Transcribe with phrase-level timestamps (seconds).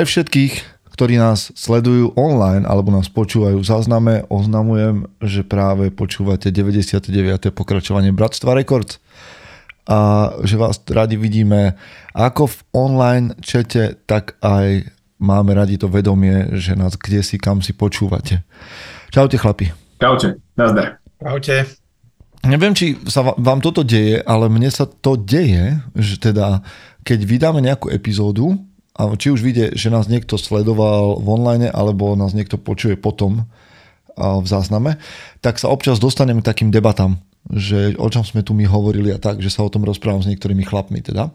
[0.00, 6.48] Pre všetkých, ktorí nás sledujú online alebo nás počúvajú v zázname, oznamujem, že práve počúvate
[6.48, 7.12] 99.
[7.52, 8.96] pokračovanie Bratstva Records
[9.84, 11.76] a že vás radi vidíme
[12.16, 14.88] ako v online čete, tak aj
[15.20, 18.40] máme radi to vedomie, že nás kde si, kam si počúvate.
[19.12, 19.68] Čaute chlapi.
[20.00, 20.96] Čaute, nazdar.
[21.20, 21.76] Čaute.
[22.48, 26.64] Neviem, či sa vám toto deje, ale mne sa to deje, že teda
[27.04, 28.56] keď vydáme nejakú epizódu,
[28.98, 33.46] a či už vidie, že nás niekto sledoval v online, alebo nás niekto počuje potom
[34.18, 35.00] v zázname,
[35.40, 37.16] tak sa občas dostaneme k takým debatám,
[37.48, 40.28] že o čom sme tu my hovorili a tak, že sa o tom rozprávam s
[40.28, 41.32] niektorými chlapmi teda.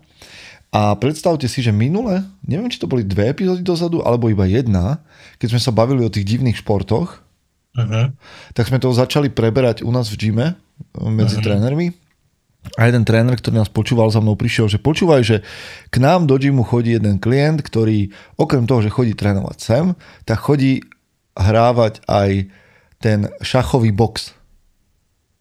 [0.76, 5.00] A predstavte si, že minule, neviem, či to boli dve epizódy dozadu, alebo iba jedna,
[5.40, 7.24] keď sme sa bavili o tých divných športoch,
[7.80, 8.12] uh-huh.
[8.52, 10.48] tak sme to začali preberať u nás v gyme
[11.00, 11.48] medzi uh-huh.
[11.48, 11.96] trénermi
[12.74, 15.38] a jeden tréner, ktorý nás počúval za mnou, prišiel, že počúvaj, že
[15.94, 19.86] k nám do gymu chodí jeden klient, ktorý okrem toho, že chodí trénovať sem,
[20.26, 20.82] tak chodí
[21.38, 22.50] hrávať aj
[22.98, 24.34] ten šachový box.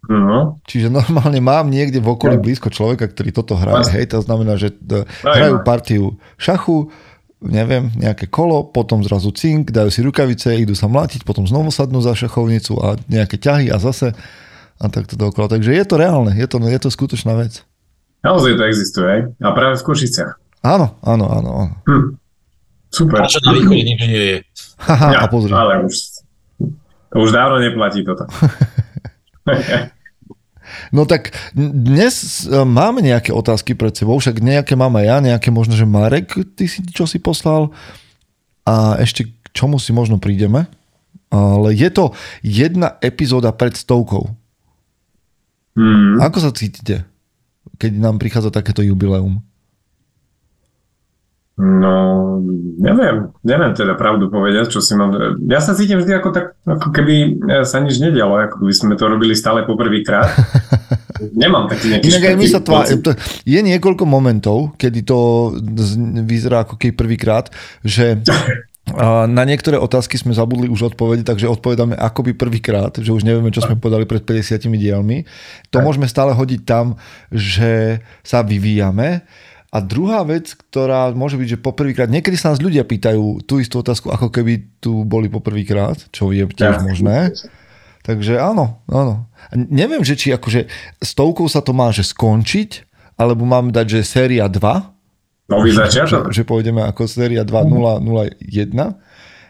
[0.04, 0.60] No.
[0.68, 3.88] Čiže normálne mám niekde v okolí blízko človeka, ktorý toto hraje.
[3.96, 4.76] Hej, to znamená, že
[5.24, 6.92] hrajú partiu šachu,
[7.40, 12.04] neviem, nejaké kolo, potom zrazu cink, dajú si rukavice, idú sa mlátiť, potom znovu sadnú
[12.04, 14.12] za šachovnicu a nejaké ťahy a zase
[14.84, 15.48] a takto dookola.
[15.48, 17.64] Takže je to reálne, je to, je to skutočná vec.
[18.20, 19.20] Naozaj to existuje, aj?
[19.40, 20.32] A práve v Košiciach.
[20.64, 21.50] Áno, áno, áno.
[21.64, 21.74] áno.
[21.88, 22.06] Hm.
[22.92, 23.24] Super.
[23.24, 24.38] A čo na východe nič nie je.
[24.80, 25.50] Haha, ja, a pozri.
[25.50, 25.94] Ale už,
[27.16, 28.28] už dávno neplatí toto.
[30.90, 35.48] No tak dnes e, máme nejaké otázky pred sebou, však nejaké mám aj ja, nejaké
[35.52, 37.70] možno, že Marek, ty si čo si poslal
[38.64, 40.66] a ešte k čomu si možno prídeme.
[41.34, 42.14] Ale je to
[42.46, 44.30] jedna epizóda pred stovkou.
[45.74, 46.22] Mm.
[46.22, 47.02] Ako sa cítite,
[47.78, 49.42] keď nám prichádza takéto jubileum?
[51.54, 51.94] No,
[52.82, 55.14] neviem, neviem teda pravdu povedať, čo si mám...
[55.46, 57.28] Ja sa cítim vždy ako tak, ako keby e,
[57.62, 60.34] sa nič nedialo, ako by sme to robili stále poprvýkrát.
[61.42, 62.82] Nemám taký nejaký Inak aj my sa tvá...
[63.46, 65.18] Je niekoľko momentov, kedy to
[66.26, 67.54] vyzerá ako keby prvýkrát,
[67.86, 68.18] že
[69.24, 73.64] na niektoré otázky sme zabudli už odpovede, takže odpovedáme akoby prvýkrát, že už nevieme, čo
[73.64, 75.24] sme povedali pred 50 dielmi.
[75.72, 77.00] To môžeme stále hodiť tam,
[77.32, 79.24] že sa vyvíjame.
[79.74, 83.82] A druhá vec, ktorá môže byť, že poprvýkrát, niekedy sa nás ľudia pýtajú tú istú
[83.82, 87.34] otázku, ako keby tu boli poprvýkrát, čo je tiež možné.
[88.06, 89.26] Takže áno, áno.
[89.50, 90.70] Neviem, že či akože
[91.02, 92.86] stovkou sa to má že skončiť,
[93.18, 94.93] alebo máme dať, že séria 2,
[95.44, 96.32] Nový začiatok?
[96.32, 98.40] Že, že pôjdeme ako séria 2.0.0.1.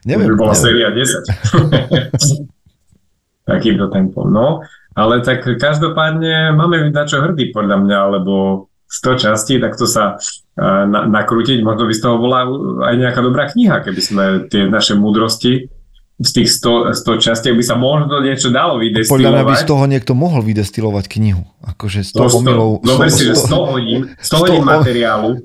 [0.04, 0.26] Neviem.
[0.26, 0.64] To by bola neviem.
[0.66, 2.50] séria 10.
[3.50, 4.26] Takýmto tempom.
[4.26, 4.64] No,
[4.96, 10.18] ale tak každopádne máme na čo hrdí podľa mňa, lebo 100 častí, tak to sa
[10.56, 12.46] na, nakrútiť, možno by z toho bola
[12.86, 15.66] aj nejaká dobrá kniha, keby sme tie naše múdrosti
[16.14, 19.10] z tých 100, 100 častiek by sa možno niečo dalo vydestilovať.
[19.10, 21.42] Podľa mňa by z toho niekto mohol vydestilovať knihu.
[21.66, 22.70] Akože 100 no, 100, omylov...
[22.86, 25.42] Dobre si, že 100 hodín, 100 hodín materiálu.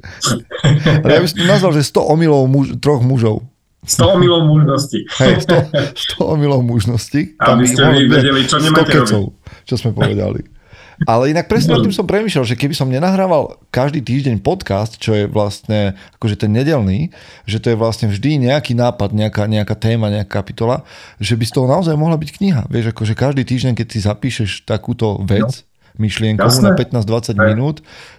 [1.02, 3.50] Ale ja by som to nazval, že 100 omylov muž, troch mužov.
[3.82, 5.00] 100 omylov mužnosti.
[5.18, 7.22] Hej, 100, 100 omylov mužnosti.
[7.42, 9.26] Aby ste vy vedeli, čo nemáte robiť.
[9.66, 10.59] Čo sme povedali.
[11.08, 15.16] Ale inak presne o tým som premyšľal, že keby som nenahrával každý týždeň podcast, čo
[15.16, 17.16] je vlastne akože ten nedelný,
[17.48, 20.84] že to je vlastne vždy nejaký nápad, nejaká, nejaká téma, nejaká kapitola,
[21.22, 22.62] že by z toho naozaj mohla byť kniha.
[22.68, 26.02] Vieš, akože každý týždeň, keď si zapíšeš takúto vec, no.
[26.04, 27.78] myšlienkovú na 15-20 minút,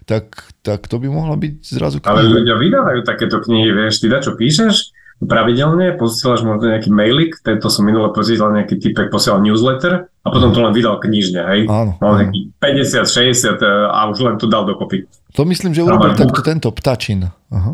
[0.08, 0.32] tak,
[0.64, 2.12] tak to by mohla byť zrazu kniha.
[2.16, 7.36] Ale ľudia vydávajú takéto knihy, vieš, ty da čo píšeš, pravidelne, posielaš možno nejaký mailik,
[7.44, 11.60] tento som minule posielal nejaký typek, posielal newsletter a potom to len vydal knižne, hej?
[11.68, 12.00] Áno.
[12.00, 15.04] Mal nejaký 50, 60 e, a už len to dal dokopy.
[15.36, 17.28] To myslím, že urobil takto tento ptačin.
[17.52, 17.72] Aha.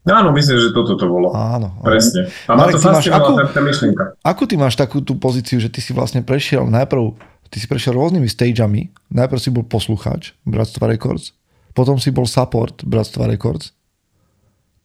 [0.00, 1.36] No áno, myslím, že toto to bolo.
[1.36, 1.76] Áno.
[1.84, 2.32] Presne.
[2.48, 4.02] A Marek, to máš, akú, tá myšlienka.
[4.24, 7.20] Akú ty máš takú tú pozíciu, že ty si vlastne prešiel najprv,
[7.52, 8.88] ty si prešiel rôznymi stageami.
[9.12, 11.36] Najprv si bol poslucháč Bratstva Records,
[11.76, 13.76] potom si bol support Bratstva Records,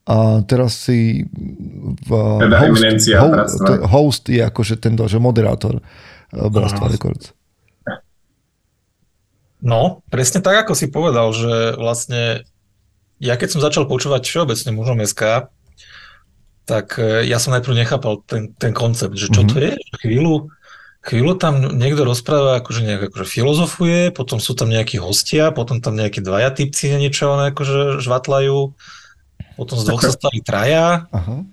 [0.05, 1.25] a teraz si
[2.05, 7.33] v teda host, host, host je akože tento, že moderátor eh, Bratstva Records.
[9.65, 12.45] No, presne tak, ako si povedal, že vlastne
[13.17, 15.49] ja keď som začal počúvať všeobecne mužom SK,
[16.69, 19.53] tak eh, ja som najprv nechápal ten, ten koncept, že čo mm-hmm.
[19.53, 19.71] to je,
[20.05, 20.53] chvíľu,
[21.01, 25.97] chvíľu tam niekto rozpráva, akože nejak akože filozofuje, potom sú tam nejakí hostia, potom tam
[25.97, 28.77] nejakí dvaja typci niečo akože žvatlajú,
[29.55, 31.07] potom z dvoch sa stali traja.
[31.09, 31.43] Aha.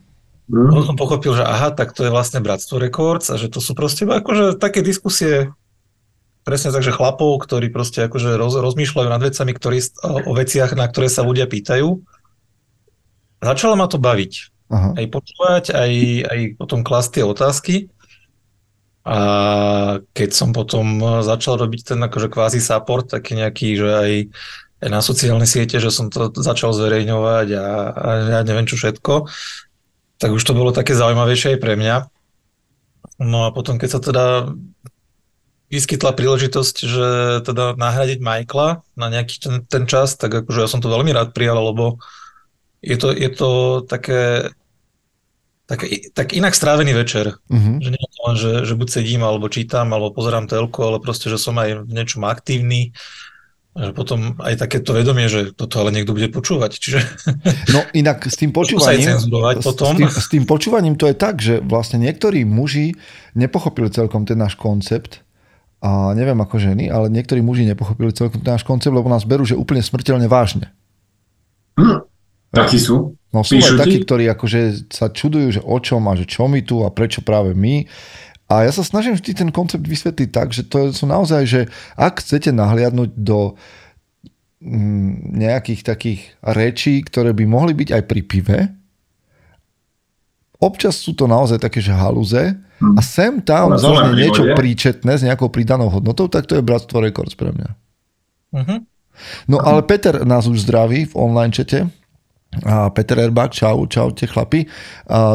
[0.52, 3.72] Potom som pochopil, že aha, tak to je vlastne Bratstvo Records a že to sú
[3.72, 5.54] proste akože také diskusie
[6.42, 10.74] presne tak, že chlapov, ktorí proste akože roz, rozmýšľajú nad vecami, ktorí, o, o veciach,
[10.74, 12.02] na ktoré sa ľudia pýtajú.
[13.38, 14.52] Začalo ma to baviť.
[14.72, 14.96] Aha.
[14.96, 15.92] aj počúvať, aj,
[16.32, 17.76] aj potom klasť tie otázky.
[19.04, 19.18] A
[20.16, 24.12] keď som potom začal robiť ten akože kvázi support, taký nejaký, že aj
[24.82, 28.08] na sociálne siete, že som to začal zverejňovať a, a
[28.38, 29.30] ja neviem čo všetko,
[30.18, 31.96] tak už to bolo také zaujímavejšie aj pre mňa.
[33.22, 34.24] No a potom, keď sa teda
[35.72, 37.08] vyskytla príležitosť, že
[37.46, 41.32] teda nahradiť Michaela na nejaký ten, ten čas, tak akože ja som to veľmi rád
[41.32, 42.02] prijal, lebo
[42.82, 43.50] je to, je to
[43.86, 44.52] také
[45.64, 47.40] tak, tak inak strávený večer.
[47.48, 47.80] Uh-huh.
[47.80, 51.40] Že nie len, že, že buď sedím, alebo čítam, alebo pozerám telku, ale proste, že
[51.40, 52.92] som aj v niečom aktívny.
[53.72, 56.76] Že potom aj takéto vedomie, že toto ale niekto bude počúvať.
[56.76, 56.98] Čiže...
[57.72, 59.24] No inak s tým počúvaním, s,
[59.64, 59.96] potom.
[59.96, 62.92] S, tým, s tým počúvaním to je tak, že vlastne niektorí muži
[63.32, 65.24] nepochopili celkom ten náš koncept
[65.80, 69.42] a neviem ako ženy, ale niektorí muži nepochopili celkom ten náš koncept, lebo nás berú,
[69.48, 70.68] že úplne smrteľne vážne.
[71.80, 72.04] Hm.
[72.52, 73.16] Takí sú.
[73.32, 76.44] No sú Píšu aj takí, ktorí akože sa čudujú, že o čom a že čo
[76.52, 77.88] my tu a prečo práve my.
[78.50, 81.60] A ja sa snažím vždy ten koncept vysvetliť tak, že to sú naozaj, že
[81.96, 83.56] ak chcete nahliadnúť do
[84.60, 88.58] mm, nejakých takých rečí, ktoré by mohli byť aj pri pive,
[90.62, 93.02] občas sú to naozaj také, že halúze a hm.
[93.02, 97.50] sem tam zaznie niečo príčetné s nejakou pridanou hodnotou, tak to je Bratstvo Records pre
[97.50, 97.70] mňa.
[98.52, 98.78] Uh-huh.
[99.48, 101.88] No ale Peter nás už zdraví v online čete.
[102.92, 104.68] Peter Erbák, čau, čaute chlapi.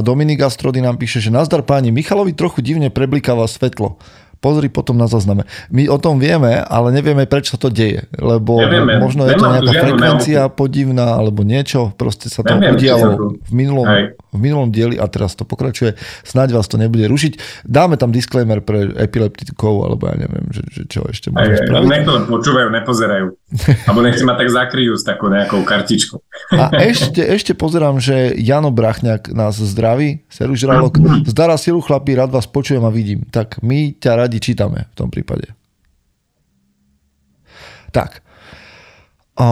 [0.05, 3.97] Dominik Astrody nám píše, že nazdar páni, Michalovi trochu divne preblikáva svetlo.
[4.37, 5.49] Pozri potom na zázname.
[5.73, 8.05] My o tom vieme, ale nevieme, prečo to deje.
[8.17, 9.01] Lebo Nevieme.
[9.01, 11.91] možno je to nejaká frekvencia podivná, alebo niečo.
[11.97, 13.07] Proste sa to Neviem, udialo
[13.41, 15.97] v minulom, v minulom dieli a teraz to pokračuje.
[16.21, 17.65] Snáď vás to nebude rušiť.
[17.65, 21.87] Dáme tam disclaimer pre epileptikov, alebo ja neviem, že, že čo ešte môžeme spraviť.
[21.89, 23.27] Nech to počúvajú, nepozerajú.
[23.89, 26.19] Alebo nech ma tak zakryjú s takou nejakou kartičkou.
[26.53, 30.27] A ešte, ešte pozerám, že Jano Brachňák nás zdraví.
[30.29, 30.99] Seru Žralok.
[31.25, 33.25] Zdara silu chlapí, rád vás počujem a vidím.
[33.31, 35.55] Tak my ťa radi čítame v tom prípade.
[37.95, 38.19] Tak.
[39.39, 39.47] O...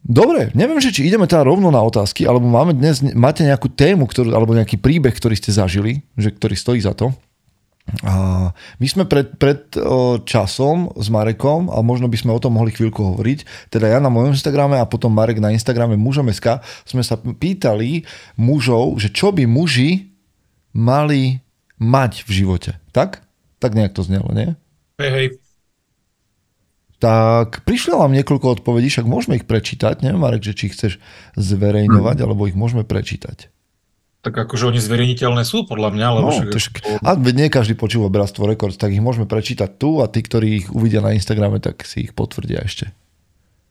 [0.00, 4.04] Dobre, neviem, že či ideme teda rovno na otázky, alebo máme dnes, máte nejakú tému,
[4.10, 7.14] ktorú, alebo nejaký príbeh, ktorý ste zažili, že ktorý stojí za to.
[8.02, 8.50] A
[8.82, 9.70] my sme pred, pred
[10.26, 14.10] časom s Marekom, a možno by sme o tom mohli chvíľku hovoriť, teda ja na
[14.10, 18.02] mojom Instagrame a potom Marek na Instagrame mužom.sk sme sa pýtali
[18.34, 20.10] mužov, že čo by muži
[20.74, 21.38] mali
[21.78, 22.82] mať v živote.
[22.90, 23.22] Tak?
[23.60, 24.56] Tak nejak to znelo, nie?
[24.96, 25.28] Hej, hej.
[27.00, 30.04] Tak prišlo vám niekoľko odpovedí, však môžeme ich prečítať.
[30.04, 31.00] Neviem, Marek, že či chceš
[31.36, 32.24] zverejňovať, mm.
[32.28, 33.48] alebo ich môžeme prečítať.
[34.20, 36.06] Tak akože oni zverejniteľné sú podľa mňa.
[36.12, 36.52] Lebo no, však...
[36.52, 36.64] tož,
[37.00, 40.66] a nie každý počúva Bratstvo Records, tak ich môžeme prečítať tu a tí, ktorí ich
[40.68, 42.92] uvidia na Instagrame, tak si ich potvrdia ešte.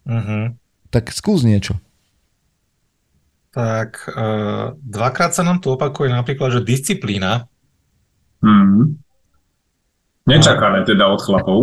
[0.09, 0.57] Uh-huh.
[0.89, 1.77] Tak skús niečo.
[3.53, 7.45] Tak uh, dvakrát sa nám tu opakuje napríklad, že disciplína.
[8.41, 8.97] Mm.
[10.27, 11.59] Nečakané teda od chlapov.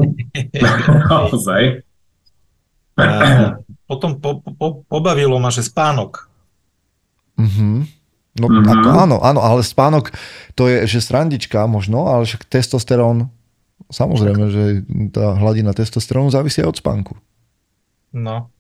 [1.13, 1.83] Naozaj.
[3.85, 6.33] potom po, po, pobavilo ma, že spánok.
[7.37, 7.85] Uh-huh.
[8.37, 8.69] No mm-hmm.
[8.69, 10.13] ako, áno, áno, ale spánok
[10.53, 13.33] to je, že srandička možno, ale však testosterón,
[13.89, 14.65] samozrejme, že
[15.13, 17.13] tá hladina testosterónu závisí aj od spánku.
[18.13, 18.53] No.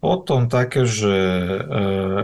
[0.00, 1.60] Potom také, že e,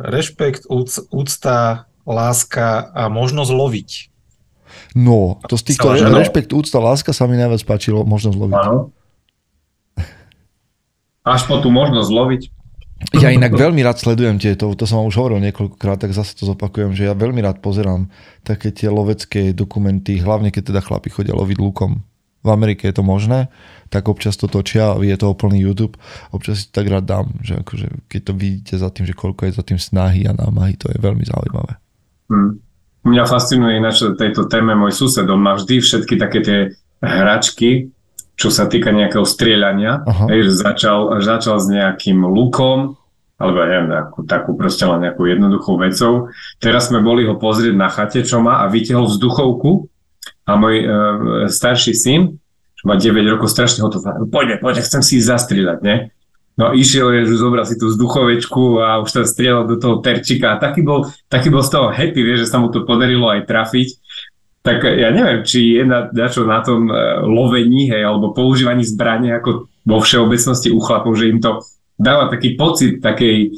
[0.08, 3.90] rešpekt, úc, úcta, láska a možnosť loviť.
[4.96, 8.56] No, to z týchto re, rešpekt, úcta, láska sa mi najviac páčilo, možnosť loviť.
[8.56, 8.94] Áno.
[11.26, 12.42] Až po tú možnosť loviť.
[13.12, 16.48] Ja inak veľmi rád sledujem tieto, to som vám už hovoril niekoľkokrát, tak zase to
[16.48, 18.08] zopakujem, že ja veľmi rád pozerám
[18.40, 22.00] také tie lovecké dokumenty, hlavne keď teda chlapi chodia loviť lukom.
[22.40, 23.52] V Amerike je to možné,
[23.92, 26.00] tak občas to točia, je to plný YouTube,
[26.32, 29.44] občas si to tak rád dám, že akože, keď to vidíte za tým, že koľko
[29.44, 31.76] je za tým snahy a námahy, to je veľmi zaujímavé.
[32.32, 32.64] Hmm.
[33.06, 36.58] Mňa fascinuje ináč tejto téme môj sused, on má vždy všetky také tie
[36.98, 37.94] hračky,
[38.34, 42.98] čo sa týka nejakého strieľania, hej, začal, začal s nejakým lukom,
[43.38, 46.32] alebo ja neviem, takú, takú proste len nejakú jednoduchou vecou.
[46.58, 49.86] Teraz sme boli ho pozrieť na chate, čo má a vytiahol vzduchovku
[50.48, 50.84] a môj e,
[51.52, 52.42] starší syn,
[52.74, 55.96] čo má 9 rokov, strašne ho to poďme, poďme, chcem si ísť zastrieľať, ne?
[56.56, 60.60] No išiel, že zobral si tú vzduchovečku a už sa strieľal do toho terčika a
[60.60, 63.88] taký bol, taký bol z toho happy, vie, že sa mu to podarilo aj trafiť.
[64.64, 68.88] Tak ja neviem, či je na, na čo na tom uh, lovení, hej, alebo používaní
[68.88, 71.60] zbrane ako vo všeobecnosti u chlapov, že im to
[72.00, 73.52] dáva taký pocit takej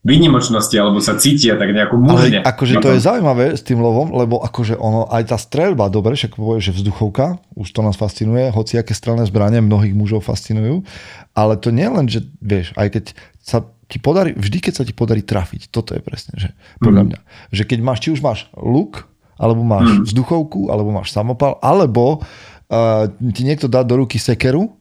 [0.00, 2.40] výnimočnosti, alebo sa cítia tak nejako mužne.
[2.40, 6.16] Ale akože to je zaujímavé s tým lovom, lebo akože ono, aj tá streľba, dobre,
[6.16, 10.88] však povie, že vzduchovka, už to nás fascinuje, hoci aké strelné zbranie mnohých mužov fascinujú,
[11.36, 13.04] ale to nie len, že vieš, aj keď
[13.44, 17.08] sa ti podarí, vždy keď sa ti podarí trafiť, toto je presne, že podľa mm.
[17.12, 17.20] mňa,
[17.52, 19.04] že keď máš, či už máš luk,
[19.36, 20.00] alebo máš mm.
[20.08, 23.04] vzduchovku, alebo máš samopal, alebo uh,
[23.36, 24.72] ti niekto dá do ruky sekeru,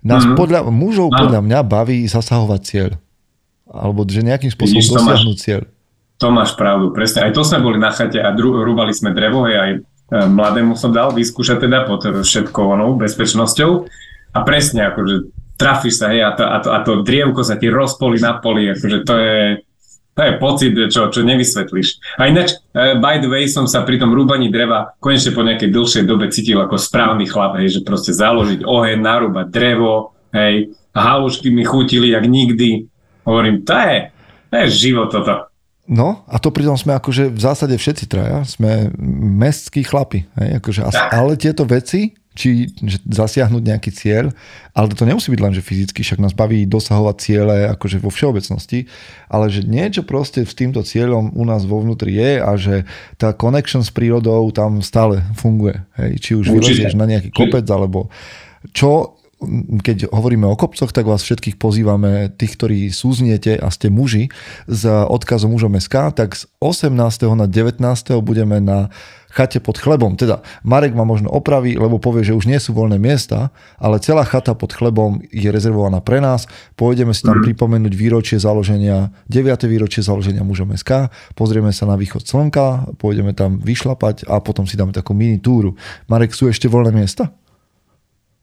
[0.00, 0.32] nás mm.
[0.32, 2.90] podľa, mužov podľa mňa baví zasahovať cieľ.
[3.72, 5.60] Alebo že nejakým spôsobom Vidíš, dosiahnuť máš, cieľ.
[6.20, 7.24] To máš pravdu, presne.
[7.24, 9.80] Aj to sme boli na chate a dru, rúbali sme drevo, aj e,
[10.28, 13.70] mladému som dal vyskúšať teda pod všetkou onou bezpečnosťou.
[14.32, 17.72] A presne, akože trafíš sa, hej, a to, a to, a to drievko sa ti
[17.72, 19.40] rozpolí na poli, akože to je,
[20.12, 22.18] to je pocit, čo, čo nevysvetlíš.
[22.18, 25.70] A ináč, uh, by the way, som sa pri tom rúbaní dreva konečne po nejakej
[25.70, 31.48] dlhšej dobe cítil ako správny chlap, hej, že proste založiť oheň, narúbať drevo, hej, halušky
[31.52, 32.91] mi chutili jak nikdy.
[33.22, 33.96] Hovorím, to je,
[34.50, 35.48] to je život toto.
[35.90, 38.94] No a to pritom sme akože v zásade všetci traja, sme
[39.34, 40.30] mestskí chlapi.
[40.38, 40.62] Hej?
[40.62, 44.32] Akože, ale tieto veci či že zasiahnuť nejaký cieľ,
[44.72, 48.88] ale to nemusí byť len, že fyzicky, však nás baví dosahovať ciele akože vo všeobecnosti,
[49.28, 52.88] ale že niečo proste s týmto cieľom u nás vo vnútri je a že
[53.20, 55.84] tá connection s prírodou tam stále funguje.
[56.00, 56.10] Hej?
[56.24, 58.08] Či už vylezieš na nejaký kopec, alebo
[58.72, 59.20] čo
[59.82, 64.32] keď hovoríme o kopcoch, tak vás všetkých pozývame, tých, ktorí súzniete a ste muži,
[64.66, 66.94] s odkazom mužom SK, tak z 18.
[67.36, 67.82] na 19.
[68.22, 68.88] budeme na
[69.32, 70.14] chate pod chlebom.
[70.14, 73.48] Teda Marek ma možno opraví, lebo povie, že už nie sú voľné miesta,
[73.80, 76.44] ale celá chata pod chlebom je rezervovaná pre nás.
[76.76, 77.44] Pôjdeme si tam mm.
[77.48, 79.64] pripomenúť výročie založenia, 9.
[79.64, 84.76] výročie založenia mužom SK, pozrieme sa na východ slnka, pôjdeme tam vyšlapať a potom si
[84.76, 85.74] dáme takú mini túru.
[86.12, 87.32] Marek, sú ešte voľné miesta?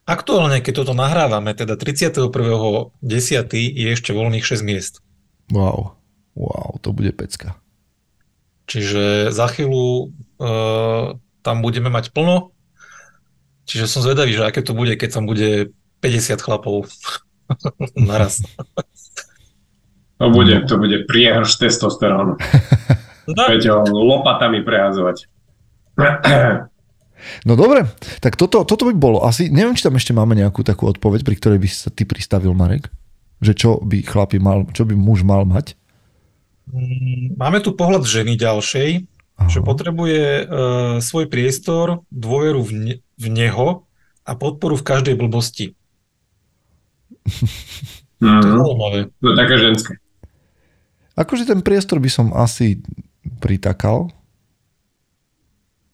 [0.09, 2.33] Aktuálne, keď toto nahrávame, teda 31.10.
[3.53, 5.05] je ešte voľných 6 miest.
[5.53, 5.93] Wow,
[6.33, 7.53] wow, to bude pecka.
[8.65, 10.09] Čiže za chvíľu
[10.41, 11.13] uh,
[11.45, 12.57] tam budeme mať plno.
[13.69, 16.89] Čiže som zvedavý, že aké to bude, keď tam bude 50 chlapov
[17.93, 18.41] naraz.
[20.17, 22.41] To bude, to bude priehrš testosterónu.
[23.29, 25.29] Peťo, lopatami prehazovať.
[27.43, 27.87] No dobre,
[28.23, 29.23] tak toto, toto by bolo.
[29.23, 32.55] Asi, neviem, či tam ešte máme nejakú takú odpoveď, pri ktorej by sa ty pristavil,
[32.55, 32.87] Marek.
[33.39, 35.75] Že čo by chlapi mal, čo by muž mal mať?
[36.69, 38.89] Mm, máme tu pohľad ženy ďalšej,
[39.39, 39.49] Aha.
[39.49, 40.45] že potrebuje uh,
[40.99, 43.87] svoj priestor, dôveru v, ne, v neho
[44.27, 45.73] a podporu v každej blbosti.
[48.19, 48.99] Mm, to je zaujímavé.
[49.23, 49.91] To je také ženské.
[51.15, 52.83] Akože ten priestor by som asi
[53.39, 54.11] pritakal,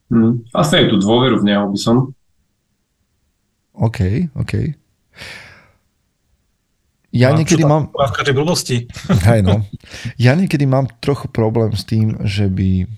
[0.10, 0.46] Hmm.
[0.54, 2.14] Asi aj tú dôveru v neho by som.
[3.76, 4.54] OK, OK.
[7.16, 7.96] Ja no, niekedy mám...
[7.96, 8.78] V každej blbosti.
[9.28, 9.64] Hej no.
[10.20, 12.92] Ja niekedy mám trochu problém s tým, že by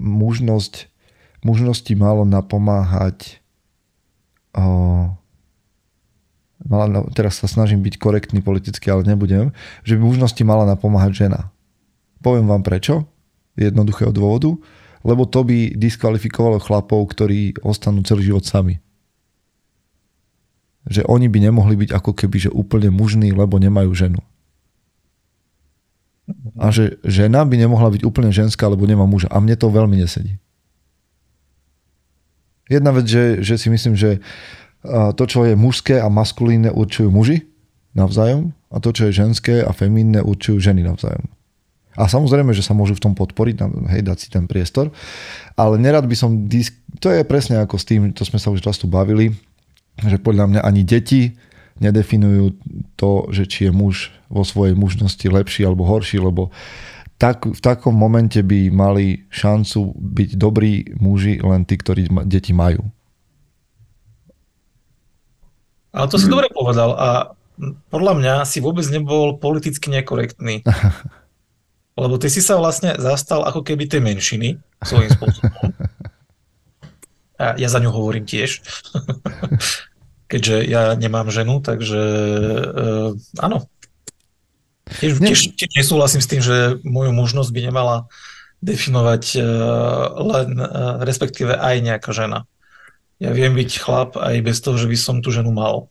[0.00, 0.86] mužnosť,
[1.42, 3.42] mužnosti malo napomáhať
[4.54, 5.10] o,
[6.62, 9.50] mala, teraz sa snažím byť korektný politicky, ale nebudem,
[9.82, 11.50] že by mužnosti mala napomáhať žena.
[12.22, 13.04] Poviem vám prečo.
[13.58, 14.56] Jednoduchého dôvodu
[15.00, 18.78] lebo to by diskvalifikovalo chlapov, ktorí ostanú celý život sami.
[20.88, 24.20] Že oni by nemohli byť ako keby že úplne mužní, lebo nemajú ženu.
[26.60, 29.28] A že žena by nemohla byť úplne ženská, lebo nemá muža.
[29.32, 30.38] A mne to veľmi nesedí.
[32.70, 34.22] Jedna vec, že, že si myslím, že
[34.86, 37.50] to, čo je mužské a maskulínne, určujú muži
[37.98, 41.26] navzájom a to, čo je ženské a femínne, určujú ženy navzájom.
[42.00, 43.60] A samozrejme, že sa môžu v tom podporiť,
[43.92, 44.88] hej, dať si ten priestor.
[45.52, 46.72] Ale nerad by som, disk...
[46.96, 49.36] to je presne ako s tým, to sme sa už raz tu bavili,
[50.00, 51.36] že podľa mňa ani deti
[51.76, 52.56] nedefinujú
[52.96, 56.48] to, že či je muž vo svojej mužnosti lepší alebo horší, lebo
[57.20, 62.80] tak, v takom momente by mali šancu byť dobrí muži len tí, ktorí deti majú.
[65.92, 67.08] Ale to si dobre povedal a
[67.92, 70.64] podľa mňa si vôbec nebol politicky nekorektný.
[71.98, 75.74] Lebo ty si sa vlastne zastal ako keby tej menšiny svojím spôsobom.
[77.40, 78.60] A ja za ňu hovorím tiež.
[80.30, 82.00] Keďže ja nemám ženu, takže
[82.70, 83.10] uh,
[83.42, 83.66] áno.
[85.00, 87.96] Tiež, tiež, tiež nesúhlasím s tým, že moju možnosť by nemala
[88.62, 89.44] definovať uh,
[90.20, 92.46] len, uh, respektíve aj nejaká žena.
[93.18, 95.90] Ja viem byť chlap aj bez toho, že by som tú ženu mal.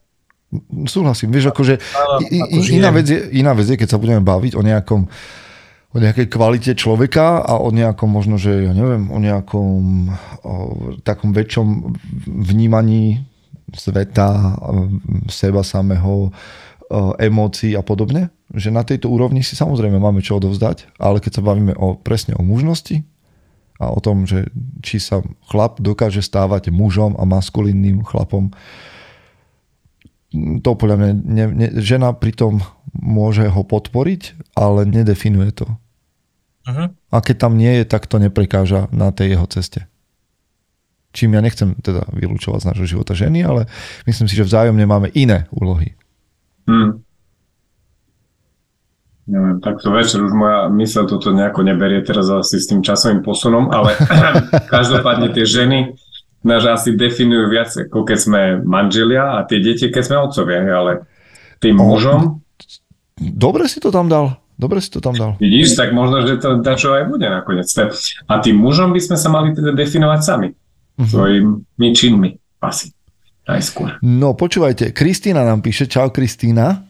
[0.87, 1.29] Súhlasím.
[1.35, 1.77] Vieš, akože,
[2.25, 5.11] akože iná, vec je, iná vec je, keď sa budeme baviť o nejakom uh,
[5.89, 9.81] o nejakej kvalite človeka a o nejakom možno, že ja neviem, o nejakom
[10.45, 10.53] o
[11.01, 11.97] takom väčšom
[12.29, 13.25] vnímaní
[13.73, 14.57] sveta,
[15.29, 16.33] seba samého,
[17.21, 18.33] emócií a podobne.
[18.49, 22.33] Že na tejto úrovni si samozrejme máme čo odovzdať, ale keď sa bavíme o, presne
[22.33, 23.05] o mužnosti
[23.77, 24.49] a o tom, že
[24.81, 25.21] či sa
[25.53, 28.49] chlap dokáže stávať mužom a maskulinným chlapom,
[30.33, 32.61] to podľa mňa ne, ne, žena pri tom
[32.93, 35.67] môže ho podporiť, ale nedefinuje to.
[36.69, 36.93] Uh-huh.
[37.09, 39.81] A keď tam nie je, tak to neprekáža na tej jeho ceste.
[41.09, 43.65] Čím ja nechcem teda vylúčovať z nášho života ženy, ale
[44.05, 45.97] myslím si, že vzájomne máme iné úlohy.
[46.69, 47.01] Hmm.
[49.29, 53.69] Neviem, takto večer už moja mysel toto nejako neberie teraz asi s tým časovým posunom,
[53.69, 53.93] ale
[54.73, 55.97] každopádne tie ženy
[56.45, 60.93] nás asi definujú viac, ako keď sme manželia a tie deti, keď sme otcovia, ale
[61.57, 62.41] tým mužom...
[63.19, 64.39] Dobre si to tam dal.
[64.59, 65.39] Dobre si to tam dal.
[65.39, 67.67] Vidíš, tak možno, že to čo aj bude nakoniec.
[68.27, 70.49] A tým mužom by sme sa mali teda definovať sami.
[70.51, 71.07] Uh-huh.
[71.07, 72.91] Svojimi činmi asi.
[73.47, 73.97] Najskôr.
[74.03, 76.85] No počúvajte, Kristýna nám píše, čau Kristýna,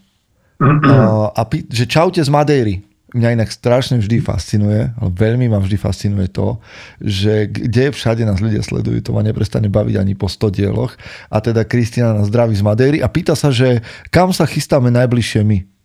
[0.60, 5.58] uh, a pí, že čaute z Madejry mňa inak strašne vždy fascinuje, ale veľmi ma
[5.58, 6.62] vždy fascinuje to,
[7.02, 10.94] že kde všade nás ľudia sledujú, to ma neprestane baviť ani po 100 dieloch.
[11.34, 13.82] A teda Kristina nás zdraví z Madejry a pýta sa, že
[14.14, 15.79] kam sa chystáme najbližšie my?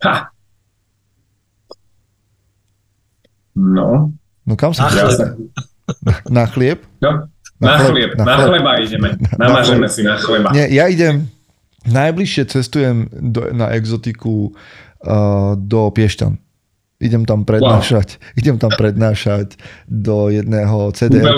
[0.00, 0.32] Ha.
[3.56, 4.12] No.
[4.48, 5.52] No kam sa chystáme?
[6.30, 6.80] Na chlieb?
[7.04, 7.28] No.
[7.60, 9.08] Na, na chlieb, na, na chleba ideme.
[9.36, 10.48] Namažeme si na chleba.
[10.56, 11.28] Nie, ja idem,
[11.84, 16.40] najbližšie cestujem do, na exotiku uh, do Piešťan.
[17.00, 18.40] Idem tam prednášať, wow.
[18.40, 19.56] idem tam prednášať
[19.88, 21.36] do jedného CDR.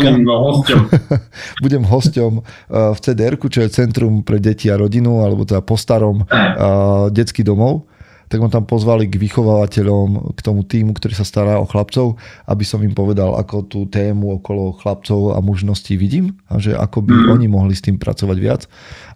[1.64, 5.74] Budem hosťom uh, v CDR, čo je Centrum pre deti a rodinu, alebo teda po
[5.74, 7.90] starom uh, detský domov
[8.32, 12.16] tak ma tam pozvali k vychovávateľom, k tomu týmu, ktorý sa stará o chlapcov,
[12.48, 17.04] aby som im povedal, ako tú tému okolo chlapcov a mužností vidím a že ako
[17.04, 17.28] by mm.
[17.28, 18.64] oni mohli s tým pracovať viac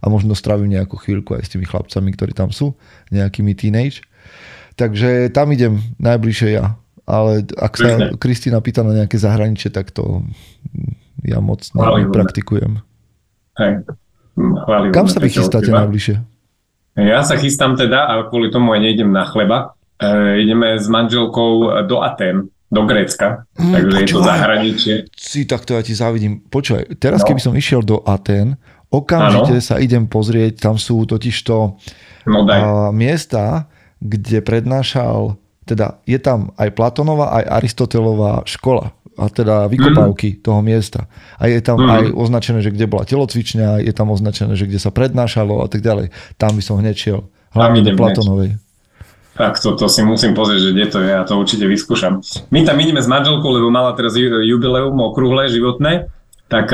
[0.05, 2.77] a možno strávim nejakú chvíľku aj s tými chlapcami, ktorí tam sú,
[3.09, 4.05] nejakými teenage.
[4.77, 6.77] Takže tam idem najbližšie ja.
[7.09, 10.29] Ale ak sa Kristýna pýta na nejaké zahraničie, tak to
[11.25, 12.85] ja moc nepraktikujem.
[13.57, 13.81] Hej.
[14.93, 16.36] Kam sa vy chystáte najbližšie?
[16.97, 19.77] Ja sa chystám teda, ale kvôli tomu aj nejdem na chleba.
[20.01, 24.95] E, ideme s manželkou do Aten, do Grécka, mm, takže počúvaj, je to zahraničie.
[25.13, 26.41] Si takto ja ti závidím.
[26.49, 27.27] Počúvaj, teraz no.
[27.29, 28.57] keby som išiel do Aten,
[28.89, 29.65] okamžite ano.
[29.65, 31.55] sa idem pozrieť, tam sú totižto
[32.27, 33.69] no, a, miesta,
[34.01, 35.37] kde prednášal,
[35.69, 40.39] teda je tam aj Platonová, aj Aristotelová škola a teda vykopávky mm.
[40.45, 41.09] toho miesta.
[41.41, 41.89] A je tam mm.
[41.89, 45.81] aj označené, že kde bola telocvičňa, je tam označené, že kde sa prednášalo a tak
[45.81, 46.13] ďalej.
[46.37, 47.21] Tam by som hneď šiel.
[47.57, 48.61] Hlavne do Platonovej.
[49.37, 52.25] Tak to, to si musím pozrieť, že kde to je a to určite vyskúšam.
[52.53, 56.09] My tam ideme s manželkou, lebo mala teraz jubileum okrúhle životné,
[56.49, 56.73] tak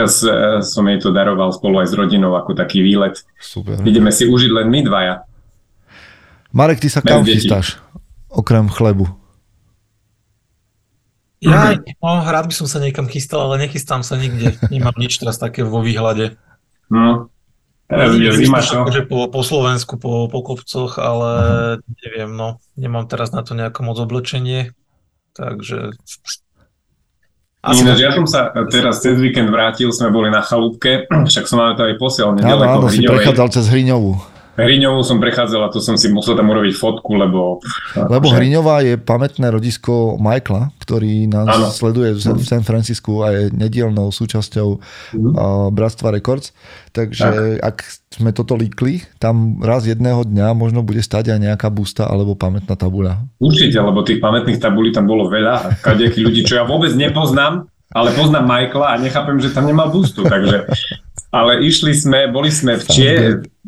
[0.62, 3.22] som jej to daroval spolu aj s rodinou ako taký výlet.
[3.38, 3.82] Super.
[3.82, 5.26] Ideme si užiť len my dvaja.
[6.54, 7.80] Marek, ty sa kam chystáš?
[8.28, 9.21] Okrem chlebu.
[11.42, 14.54] Ja, no, rád by som sa niekam chystal, ale nechystám sa nikde.
[14.70, 16.38] Nemám nič teraz také vo výhľade.
[16.86, 17.34] No,
[17.90, 18.86] teraz je zima, čo?
[18.86, 21.30] Akože po, po Slovensku, po, po kopcoch, ale
[21.82, 21.98] uh-huh.
[21.98, 22.62] neviem, no.
[22.78, 24.70] Nemám teraz na to nejaké moc oblečenie,
[25.34, 25.98] takže...
[27.62, 31.62] Asi Ináč, ja som sa teraz cez víkend vrátil, sme boli na chalúbke, však som
[31.62, 34.18] vám to aj posiel Áno, áno, si prechádzal cez Hriňovú.
[34.52, 37.64] Hriňovú som prechádzal a tu som si musel tam urobiť fotku, lebo...
[37.96, 38.36] Lebo že...
[38.36, 41.68] Hriňová je pamätné rodisko Michaela, ktorý nás ano.
[41.72, 45.32] sleduje v San Francisku a je nedielnou súčasťou mm.
[45.32, 46.52] uh, Bratstva Records.
[46.92, 47.64] Takže tak.
[47.64, 47.76] ak
[48.12, 52.76] sme toto líkli, tam raz jedného dňa možno bude stať aj nejaká busta alebo pamätná
[52.76, 53.24] tabuľa.
[53.40, 57.72] Určite, lebo tých pamätných tabulí tam bolo veľa a kadejakí ľudí, čo ja vôbec nepoznám,
[57.88, 60.68] ale poznám Michaela a nechápem, že tam nemal bustu, takže
[61.32, 63.20] ale išli sme, boli sme v Čier,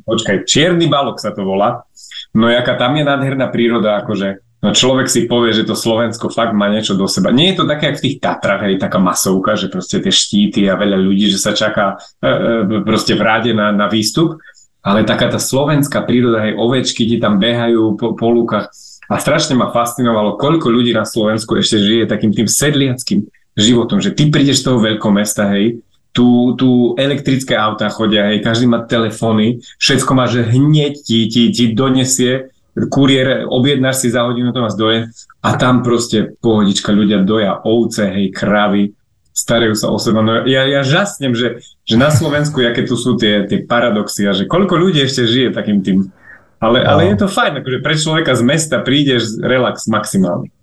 [0.04, 1.88] počkaj, Čierny balok sa to volá.
[2.36, 6.56] No jaká tam je nádherná príroda, akože No človek si povie, že to Slovensko fakt
[6.56, 7.28] má niečo do seba.
[7.28, 10.64] Nie je to také, ako v tých Tatrach, hej, taká masovka, že proste tie štíty
[10.72, 14.40] a veľa ľudí, že sa čaká e, e, proste v ráde na, na výstup,
[14.80, 18.72] ale taká tá slovenská príroda, hej, ovečky ti tam behajú po, po lúkach
[19.04, 23.20] a strašne ma fascinovalo, koľko ľudí na Slovensku ešte žije takým tým sedliackým
[23.60, 28.70] životom, že ty prídeš z toho veľkomesta, hej, tu, tu elektrické autá chodia, hej, každý
[28.70, 34.54] má telefóny, všetko má, že hneď ti, ti, ti donesie, kuriér, objednáš si za hodinu,
[34.54, 35.10] to vás doje
[35.42, 38.94] a tam proste pohodička, ľudia doja ovce, hej, kravy,
[39.34, 40.22] starajú sa o seba.
[40.22, 44.32] No ja, ja žasnem, že, že na Slovensku, aké tu sú tie, tie paradoxy a
[44.32, 46.14] že koľko ľudí ešte žije takým tým.
[46.62, 46.94] Ale, no.
[46.94, 50.54] ale je to fajn, akože pre človeka z mesta prídeš relax maximálny.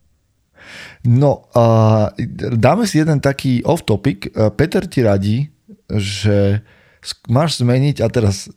[1.02, 2.14] No, uh,
[2.58, 4.30] dáme si jeden taký off-topic.
[4.54, 5.38] Peter ti radí,
[5.90, 6.62] že
[7.26, 8.50] máš zmeniť, a teraz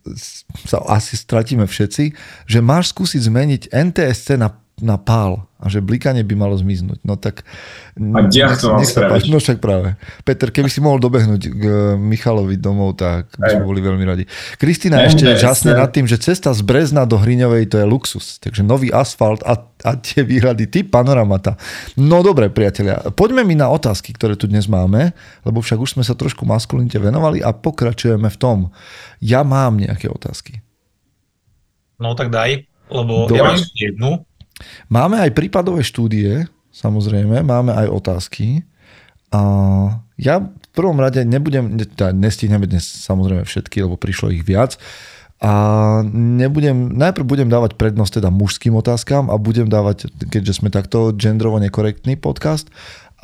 [0.69, 2.05] sa asi stratíme všetci,
[2.45, 6.99] že máš skúsiť zmeniť NTSC na na pál a že blikanie by malo zmiznúť.
[7.07, 7.47] No tak...
[7.95, 9.31] A nech, to nech sa páči.
[9.31, 9.95] No však práve.
[10.27, 14.27] Peter, keby si mohol dobehnúť k e, Michalovi domov, tak by sme boli veľmi radi.
[14.59, 18.43] Kristýna ešte žasne nad tým, že cesta z Brezna do Hriňovej to je luxus.
[18.43, 19.57] Takže nový asfalt a,
[19.87, 21.55] a tie výhrady, ty panoramata.
[21.95, 25.15] No dobre, priatelia, poďme mi na otázky, ktoré tu dnes máme,
[25.47, 28.59] lebo však už sme sa trošku maskulinite venovali a pokračujeme v tom.
[29.23, 30.61] Ja mám nejaké otázky.
[32.03, 33.39] No tak daj, lebo Dobre.
[33.39, 34.11] ja mám jednu.
[34.89, 38.67] Máme aj prípadové štúdie, samozrejme, máme aj otázky.
[39.35, 39.41] A
[40.15, 44.79] ja v prvom rade nebudem, teda nestihneme dnes samozrejme všetky, lebo prišlo ich viac.
[45.43, 45.53] A
[46.15, 51.59] nebudem, najprv budem dávať prednosť teda mužským otázkam a budem dávať, keďže sme takto gendrovo
[51.59, 52.71] nekorektný podcast,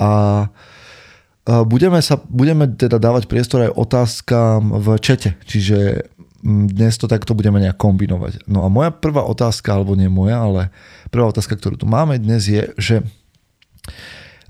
[0.01, 0.49] a
[1.45, 6.09] budeme, sa, budeme teda dávať priestor aj otázkam v čete, čiže
[6.45, 8.49] dnes to takto budeme nejak kombinovať.
[8.49, 10.63] No a moja prvá otázka, alebo nie moja, ale
[11.13, 12.97] prvá otázka, ktorú tu máme dnes je, že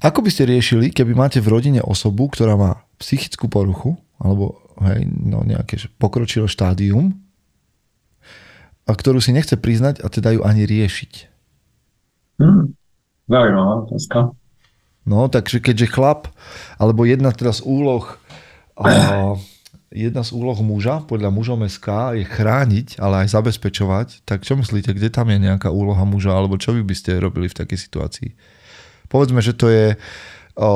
[0.00, 4.56] ako by ste riešili, keby máte v rodine osobu, ktorá má psychickú poruchu, alebo
[4.88, 7.12] hej, no nejaké pokročilé štádium,
[8.88, 11.12] a ktorú si nechce priznať a teda ju ani riešiť?
[12.42, 12.74] Hmm.
[13.30, 14.18] Zaujímavá otázka.
[15.06, 16.26] No, takže keďže chlap,
[16.80, 18.18] alebo jedna teda z úloh
[18.74, 18.88] a,
[19.90, 24.22] jedna z úloh muža, podľa mužom SK, je chrániť, ale aj zabezpečovať.
[24.22, 27.58] Tak čo myslíte, kde tam je nejaká úloha muža, alebo čo by ste robili v
[27.58, 28.30] takej situácii?
[29.10, 29.98] Povedzme, že to je,
[30.54, 30.70] o,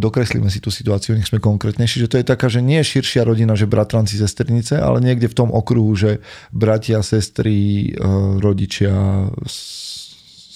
[0.00, 3.28] dokreslíme si tú situáciu, nech sme konkrétnejší, že to je taká, že nie je širšia
[3.28, 7.92] rodina, že bratranci, sestrnice, ale niekde v tom okruhu, že bratia, sestry,
[8.40, 9.28] rodičia,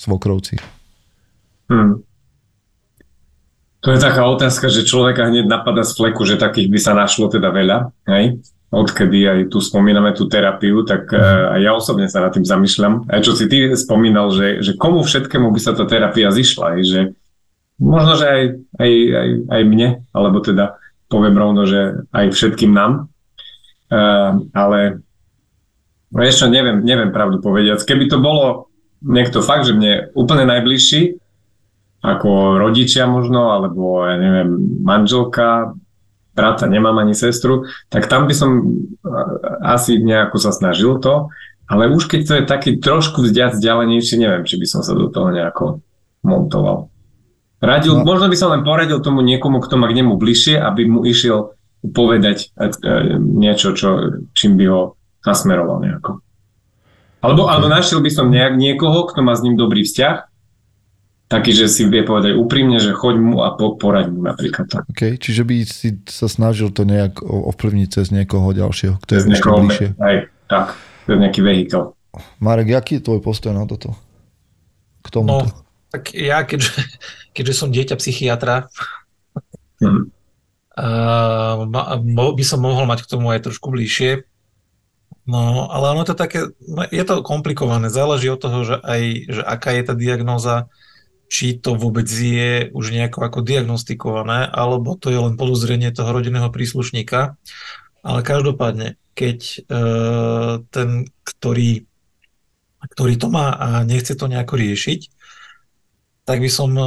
[0.01, 0.57] svokrovci.
[1.69, 2.01] Hmm.
[3.87, 7.31] To je taká otázka, že človeka hneď napadá z fleku, že takých by sa našlo
[7.31, 8.43] teda veľa, hej?
[8.69, 13.09] Odkedy aj tu spomíname tú terapiu, tak uh, aj ja osobne sa nad tým zamýšľam.
[13.09, 16.83] Aj čo si ty spomínal, že, že komu všetkému by sa tá terapia zišla, hej?
[16.85, 17.01] že
[17.81, 18.43] možno, že aj,
[18.83, 20.77] aj, aj, aj mne, alebo teda
[21.09, 23.09] poviem rovno, že aj všetkým nám.
[23.89, 25.01] Uh, ale
[26.13, 27.87] no ešte neviem, neviem pravdu povedať.
[27.87, 28.69] Keby to bolo
[29.01, 31.17] niekto fakt, že mne úplne najbližší,
[31.99, 35.75] ako rodičia možno, alebo ja neviem, manželka,
[36.39, 38.79] brata, nemám ani sestru, tak tam by som
[39.59, 41.35] asi nejako sa snažil to,
[41.67, 45.11] ale už keď to je taký trošku vzdiac vzdialenejší, neviem, či by som sa do
[45.11, 45.83] toho nejako
[46.23, 46.87] montoval.
[47.59, 48.07] Radil, no.
[48.07, 51.59] možno by som len poradil tomu niekomu, kto má k nemu bližšie, aby mu išiel
[51.83, 54.95] povedať e, e, niečo, čo, čím by ho
[55.27, 56.23] nasmeroval nejako.
[57.19, 60.28] Alebo, alebo našiel by som nejak niekoho, kto má s ním dobrý vzťah
[61.29, 64.65] taký, že si vie povedať úprimne, že choď mu a po, poraď mu napríklad.
[64.65, 64.83] Tak.
[64.89, 69.49] Okay, čiže by si sa snažil to nejak ovplyvniť cez niekoho ďalšieho, kto je ešte
[69.49, 69.89] bližšie.
[70.01, 70.17] Aj,
[70.49, 70.67] tak,
[71.05, 71.93] to je nejaký vehikel.
[72.41, 73.93] Marek, aký je tvoj postoj na toto?
[75.05, 75.29] K tomu?
[75.29, 75.39] No,
[75.93, 76.81] tak ja, keďže,
[77.37, 78.73] keďže som dieťa psychiatra,
[79.85, 80.09] hmm.
[80.81, 84.25] uh, by som mohol mať k tomu aj trošku bližšie.
[85.29, 89.43] No, ale ono to také, no, je to komplikované, záleží od toho, že aj, že
[89.45, 90.73] aká je tá diagnóza,
[91.29, 96.49] či to vôbec je už nejako ako diagnostikované, alebo to je len podozrenie toho rodinného
[96.49, 97.37] príslušníka.
[98.01, 99.59] Ale každopádne, keď e,
[100.73, 100.89] ten,
[101.23, 101.85] ktorý,
[102.97, 105.01] ktorý to má a nechce to nejako riešiť,
[106.25, 106.85] tak by som e,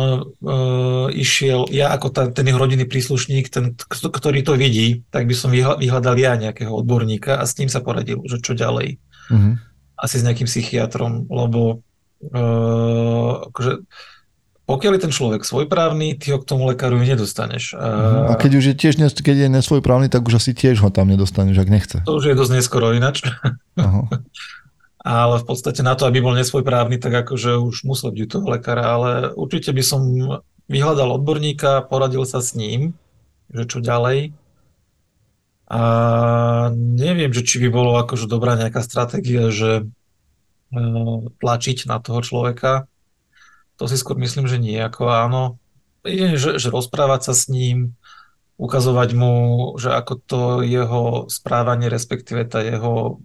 [1.18, 5.50] išiel, ja ako ta, ten jeho rodinný príslušník, ten, ktorý to vidí, tak by som
[5.54, 9.02] vyhľadal ja nejakého odborníka a s ním sa poradil, že čo ďalej.
[9.34, 9.54] Mm-hmm.
[9.98, 11.82] Asi s nejakým psychiatrom, lebo
[12.22, 12.42] e,
[13.50, 13.74] akože,
[14.72, 17.76] pokiaľ je ten človek svojprávny, ty ho k tomu lekáru nedostaneš.
[17.76, 21.60] A keď už je tiež keď je nesvojprávny, tak už asi tiež ho tam nedostaneš,
[21.60, 21.98] ak nechce.
[22.08, 22.96] To už je dosť neskoro.
[22.96, 24.02] Aha.
[25.02, 28.86] ale v podstate na to, aby bol nesvojprávny, tak akože už musel byť toho lekára,
[28.86, 30.02] ale určite by som
[30.70, 32.94] vyhľadal odborníka, poradil sa s ním,
[33.50, 34.32] že čo ďalej.
[35.72, 35.82] A
[36.76, 39.84] neviem, že či by bolo akože dobrá nejaká stratégia, že e,
[41.40, 42.91] tlačiť na toho človeka,
[43.76, 44.78] to si skôr myslím, že nie.
[44.78, 45.62] Ako áno,
[46.06, 47.94] je, že, že rozprávať sa s ním,
[48.62, 49.34] ukazovať mu,
[49.82, 53.18] že ako to jeho správanie, respektíve tá jeho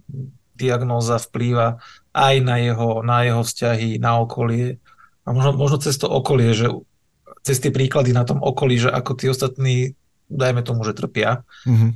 [0.57, 1.77] diagnóza vplýva
[2.17, 4.81] aj na jeho, na jeho vzťahy, na okolie.
[5.21, 6.73] A možno, možno cez to okolie, že
[7.45, 9.93] cez tie príklady na tom okolí, že ako tí ostatní,
[10.25, 11.91] dajme tomu, že trpia, mm-hmm.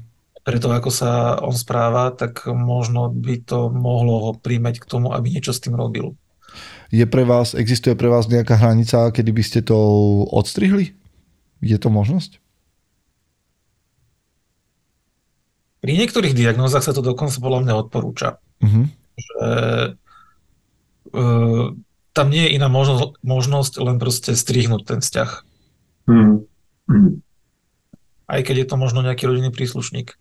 [0.46, 5.34] preto ako sa on správa, tak možno by to mohlo ho príjmať k tomu, aby
[5.34, 6.14] niečo s tým robil.
[6.92, 9.76] Je pre vás, existuje pre vás nejaká hranica, kedy by ste to
[10.28, 10.92] odstrihli?
[11.64, 12.44] Je to možnosť?
[15.82, 18.44] Pri niektorých diagnózach sa to dokonca podľa mňa odporúča.
[18.62, 18.86] Uh-huh.
[19.16, 19.48] Že,
[21.16, 21.66] uh,
[22.12, 25.32] tam nie je iná možnosť, možnosť len proste strihnúť ten vzťah.
[26.12, 26.44] Mm.
[28.28, 30.20] Aj keď je to možno nejaký rodinný príslušník.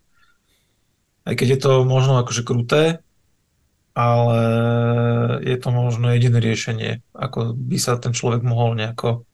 [1.27, 3.03] Aj keď je to možno akože kruté,
[3.95, 4.41] ale
[5.43, 9.27] je to možno jediné riešenie, ako by sa ten človek mohol nejako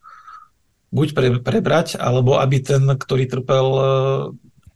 [0.91, 3.83] buď pre, prebrať, alebo aby ten, ktorý trpel e,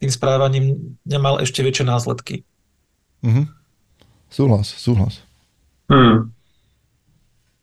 [0.03, 2.45] tým správaním, nemal ešte väčšie následky.
[3.25, 3.49] Mhm.
[4.31, 5.19] Súhlas, súhlas.
[5.91, 6.31] Mm.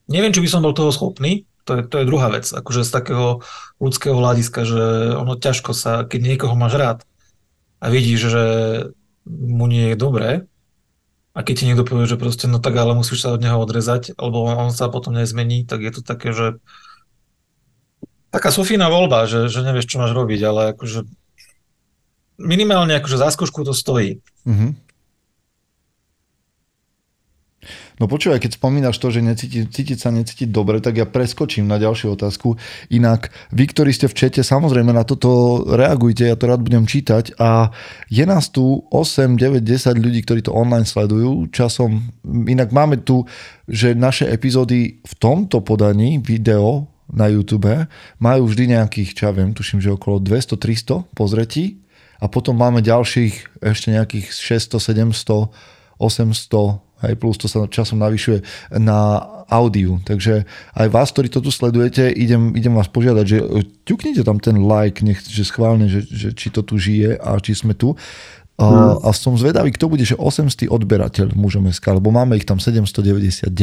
[0.08, 2.90] Neviem, či by som bol toho schopný, to je, to je druhá vec, akože z
[2.92, 3.40] takého
[3.80, 4.84] ľudského hľadiska, že
[5.16, 6.98] ono ťažko sa, keď niekoho máš rád
[7.80, 8.44] a vidíš, že
[9.28, 10.48] mu nie je dobré,
[11.38, 14.18] a keď ti niekto povie, že proste, no tak ale musíš sa od neho odrezať,
[14.18, 16.58] alebo on sa potom nezmení, tak je to také, že
[18.34, 21.06] taká Sofína voľba, že, že nevieš, čo máš robiť, ale akože
[22.42, 24.18] minimálne akože za skúšku to stojí.
[24.42, 24.87] Mhm.
[27.98, 31.82] No počúvaj, keď spomínaš to, že necíti, cítiť sa necítiť dobre, tak ja preskočím na
[31.82, 32.54] ďalšiu otázku.
[32.94, 37.34] Inak, vy, ktorí ste v čete, samozrejme na toto reagujte, ja to rád budem čítať
[37.42, 37.74] a
[38.06, 41.50] je nás tu 8, 9, 10 ľudí, ktorí to online sledujú.
[41.50, 42.14] Časom,
[42.46, 43.26] inak máme tu,
[43.66, 47.88] že naše epizódy v tomto podaní video na YouTube
[48.22, 51.82] majú vždy nejakých, čo ja viem, tuším, že okolo 200-300 pozretí
[52.22, 55.50] a potom máme ďalších ešte nejakých 600, 700,
[55.98, 58.42] 800 Hej, plus to sa časom navyšuje
[58.74, 60.02] na audiu.
[60.02, 63.38] Takže aj vás, ktorí to tu sledujete, idem, idem vás požiadať, že
[63.86, 67.54] ťuknite tam ten like, nech, že schválne, že, že či to tu žije a či
[67.54, 67.94] sme tu.
[68.58, 69.06] A, hmm.
[69.06, 73.54] a som zvedavý, kto bude, že 800 odberateľ mužom SK, lebo máme ich tam 799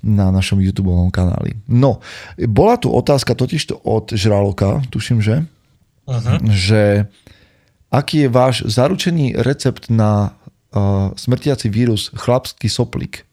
[0.00, 1.60] na našom YouTube kanáli.
[1.68, 2.00] No,
[2.48, 5.44] bola tu otázka totižto od Žraloka, tuším, že,
[6.08, 6.40] uh-huh.
[6.48, 7.04] že
[7.92, 10.32] aký je váš zaručený recept na
[10.76, 13.24] uh, smrtiaci vírus chlapský soplík.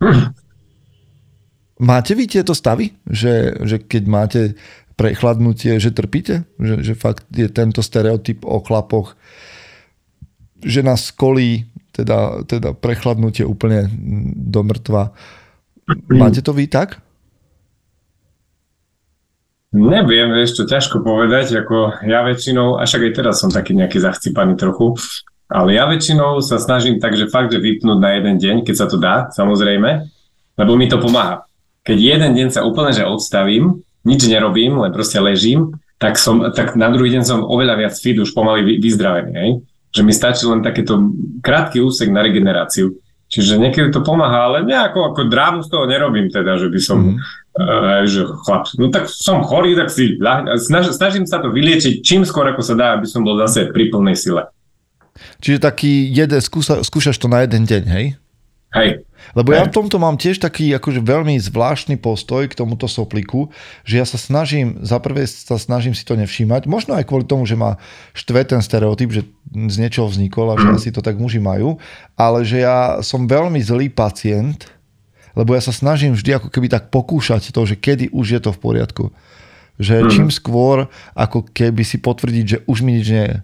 [0.00, 0.32] Hm.
[1.78, 2.96] Máte vy tieto stavy?
[3.06, 4.40] Že, že keď máte
[4.98, 6.48] prechladnutie, že trpíte?
[6.58, 9.14] Že, že fakt je tento stereotyp o chlapoch,
[10.58, 13.86] že nás kolí teda, teda prechladnutie úplne
[14.34, 15.14] do mŕtva.
[16.10, 17.02] Máte to vy tak?
[19.68, 24.56] Neviem, vieš, to ťažko povedať, ako ja väčšinou, až aj teraz som taký nejaký zachcipaný
[24.56, 24.96] trochu,
[25.48, 28.86] ale ja väčšinou sa snažím tak, že fakt, že vypnúť na jeden deň, keď sa
[28.86, 30.04] to dá, samozrejme,
[30.60, 31.48] lebo mi to pomáha.
[31.88, 36.76] Keď jeden deň sa úplne že odstavím, nič nerobím, len proste ležím, tak, som, tak
[36.76, 39.32] na druhý deň som oveľa viac fit, už pomaly vyzdravený.
[39.34, 39.50] Hej?
[39.90, 43.00] Že mi stačí len takéto krátky úsek na regeneráciu.
[43.28, 46.98] Čiže niekedy to pomáha, ale nejako ako drámu z toho nerobím teda, že by som,
[47.12, 47.16] mm.
[47.60, 50.16] uh, že chlap, no tak som chorý, tak si
[50.64, 53.92] snaž, snažím sa to vyliečiť čím skôr ako sa dá, aby som bol zase pri
[53.92, 54.48] plnej sile.
[55.42, 58.06] Čiže taký jeden, skúsa, skúšaš to na jeden deň, hej?
[58.68, 59.00] Hej.
[59.32, 63.48] Lebo ja v tomto mám tiež taký akože veľmi zvláštny postoj k tomuto sopliku,
[63.84, 67.48] že ja sa snažím, za prvé sa snažím si to nevšímať, možno aj kvôli tomu,
[67.48, 67.80] že ma
[68.12, 70.76] štve ten stereotyp, že z niečoho vznikol a že mm.
[70.76, 71.80] asi to tak muži majú,
[72.16, 74.68] ale že ja som veľmi zlý pacient,
[75.32, 78.50] lebo ja sa snažím vždy ako keby tak pokúšať to, že kedy už je to
[78.52, 79.04] v poriadku.
[79.80, 80.08] Že mm.
[80.12, 83.38] čím skôr, ako keby si potvrdiť, že už mi nič nie je.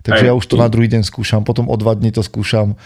[0.00, 2.76] Takže Aj, ja už to na druhý deň skúšam, potom o dva dní to skúšam.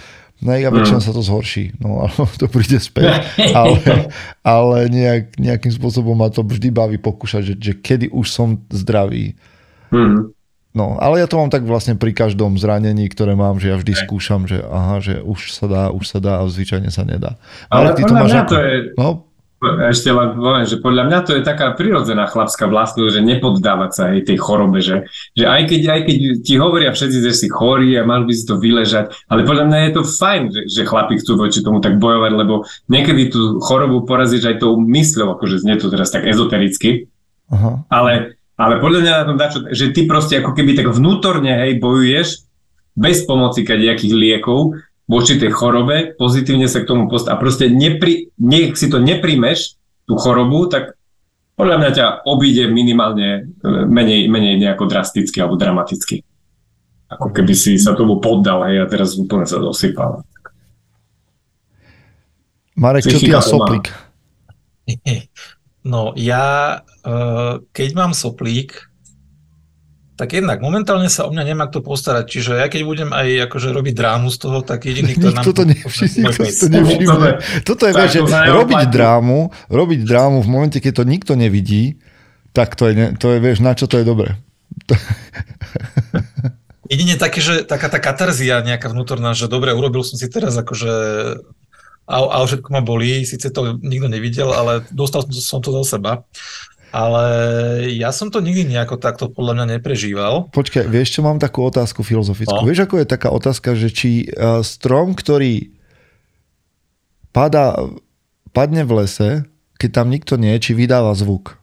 [0.42, 1.06] No a väčšinou mm.
[1.06, 3.22] sa to zhorší, no alebo to príde späť,
[3.58, 4.10] ale,
[4.42, 9.38] ale nejak, nejakým spôsobom ma to vždy baví pokúšať, že, že kedy už som zdravý.
[9.94, 10.34] Mm.
[10.74, 13.94] No, ale ja to mám tak vlastne pri každom zranení, ktoré mám, že ja vždy
[13.94, 17.38] skúšam, že aha, že už sa dá, už sa dá a zvyčajne sa nedá.
[17.70, 18.50] Ale, ale ty to máš ako...
[18.50, 18.74] to je...
[18.98, 19.08] No,
[19.62, 24.02] ešte len poviem, že podľa mňa to je taká prirodzená chlapská vlastnosť, že nepoddávať sa
[24.12, 27.96] aj tej chorobe, že, že aj, keď, aj keď ti hovoria všetci, že si chorý
[27.96, 31.14] a mal by si to vyležať, ale podľa mňa je to fajn, že, že chlapi
[31.22, 35.80] chcú voči tomu tak bojovať, lebo niekedy tú chorobu porazíš aj tou mysľou, akože znie
[35.80, 37.08] to teraz tak ezotericky,
[37.48, 37.88] Aha.
[37.88, 41.80] ale, ale podľa mňa na tom dá, že ty proste ako keby tak vnútorne hej,
[41.80, 42.44] bojuješ
[42.94, 48.32] bez pomoci kadejakých liekov voči tej chorobe, pozitívne sa k tomu post a proste nepri,
[48.40, 50.96] nech si to neprímeš, tú chorobu, tak
[51.54, 53.28] podľa mňa ťa obíde minimálne
[53.62, 56.24] e, menej, menej nejako drasticky alebo dramaticky.
[57.08, 60.26] Ako keby si sa tomu poddal, hej, a teraz úplne sa dosypal.
[62.74, 63.86] Marek, čo ty a soplík?
[65.84, 67.18] No ja, e,
[67.70, 68.90] keď mám soplík,
[70.14, 73.74] tak jednak momentálne sa o mňa nemá kto postarať, čiže ja keď budem aj akože
[73.74, 75.42] robiť drámu z toho, tak jediný, kto nám...
[75.42, 77.30] to nevšimne, to nevšimne.
[77.66, 81.98] Toto je, vieš, že robiť drámu, robiť drámu v momente, keď to nikto nevidí,
[82.54, 84.38] tak to je, to je vieš, na čo to je dobré.
[86.92, 90.92] Jedine také, že taká tá katarzia nejaká vnútorná, že dobre, urobil som si teraz akože
[92.04, 96.20] a, a všetko ma bolí, síce to nikto nevidel, ale dostal som to do seba.
[96.94, 97.24] Ale
[97.90, 100.46] ja som to nikdy nejako takto podľa mňa neprežíval.
[100.54, 102.54] Počkaj, vieš, čo mám takú otázku filozofickú?
[102.54, 102.62] No.
[102.62, 105.74] Vieš, ako je taká otázka, že či uh, strom, ktorý
[107.34, 107.74] pada,
[108.54, 109.42] padne v lese,
[109.74, 111.58] keď tam nikto nie je, či vydáva zvuk.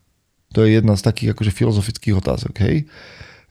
[0.52, 2.92] To je jedna z takých akože filozofických otázok, hej?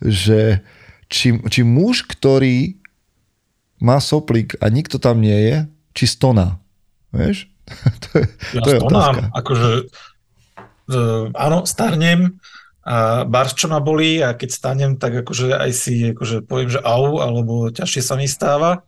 [0.04, 0.60] Že
[1.08, 2.76] či, či muž, ktorý
[3.80, 5.56] má soplík a nikto tam nie je,
[5.96, 6.60] či stoná.
[7.08, 7.48] Vieš?
[8.04, 9.32] to je, ja to je stonám, otázka.
[9.32, 9.68] akože
[11.34, 12.40] áno, starnem
[12.80, 16.80] a barš čo ma bolí a keď stanem, tak akože aj si akože poviem, že
[16.80, 18.82] au, alebo ťažšie sa mi stáva.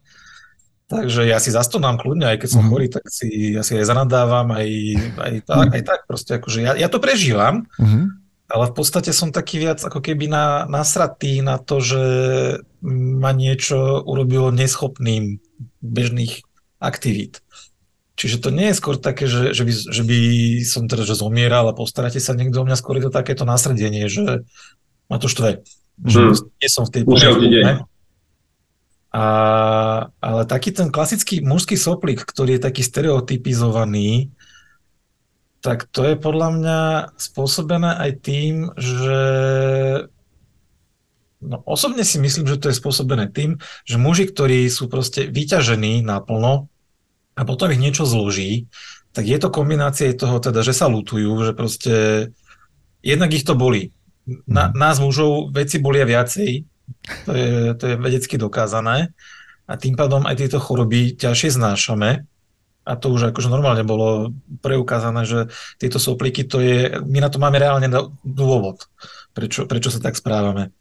[0.89, 2.73] Takže ja si zastonám kľudne, aj keď som mm-hmm.
[2.73, 4.69] chorý, tak si, ja si aj zanadávam, aj,
[5.17, 8.05] aj, tak, aj tak proste, akože ja, ja to prežívam, mm-hmm.
[8.53, 12.05] ale v podstate som taký viac ako keby na, nasratý na to, že
[12.85, 15.41] ma niečo urobilo neschopným
[15.81, 16.45] bežných
[16.77, 17.41] aktivít.
[18.23, 20.19] Čiže to nie je skôr také, že, že, by, že by
[20.63, 24.07] som teda že zomieral a postaráte sa niekto o mňa, skôr je to takéto násredenie,
[24.07, 24.47] že
[25.11, 25.67] ma to štve.
[26.07, 26.35] Že mm.
[26.63, 27.83] nie som v tej plnej
[29.13, 29.25] a,
[30.25, 34.33] ale taký ten klasický mužský soplík, ktorý je taký stereotypizovaný,
[35.61, 36.81] tak to je podľa mňa
[37.21, 39.21] spôsobené aj tým, že
[41.45, 46.01] no, osobne si myslím, že to je spôsobené tým, že muži, ktorí sú proste vyťažení
[46.01, 46.72] naplno
[47.33, 48.69] a potom ich niečo zloží,
[49.13, 51.95] tak je to kombinácia toho teda, že sa lutujú, že proste
[53.05, 53.93] jednak ich to bolí.
[54.47, 54.79] Na, mhm.
[54.79, 56.65] nás mužov veci bolia viacej,
[57.27, 59.13] to je, to je vedecky dokázané.
[59.67, 62.27] A tým pádom aj tieto choroby ťažšie znášame.
[62.83, 65.47] A to už akože normálne bolo preukázané, že
[65.79, 67.87] tieto soplíky, to je, my na to máme reálne
[68.27, 68.91] dôvod,
[69.31, 70.75] prečo, prečo sa tak správame.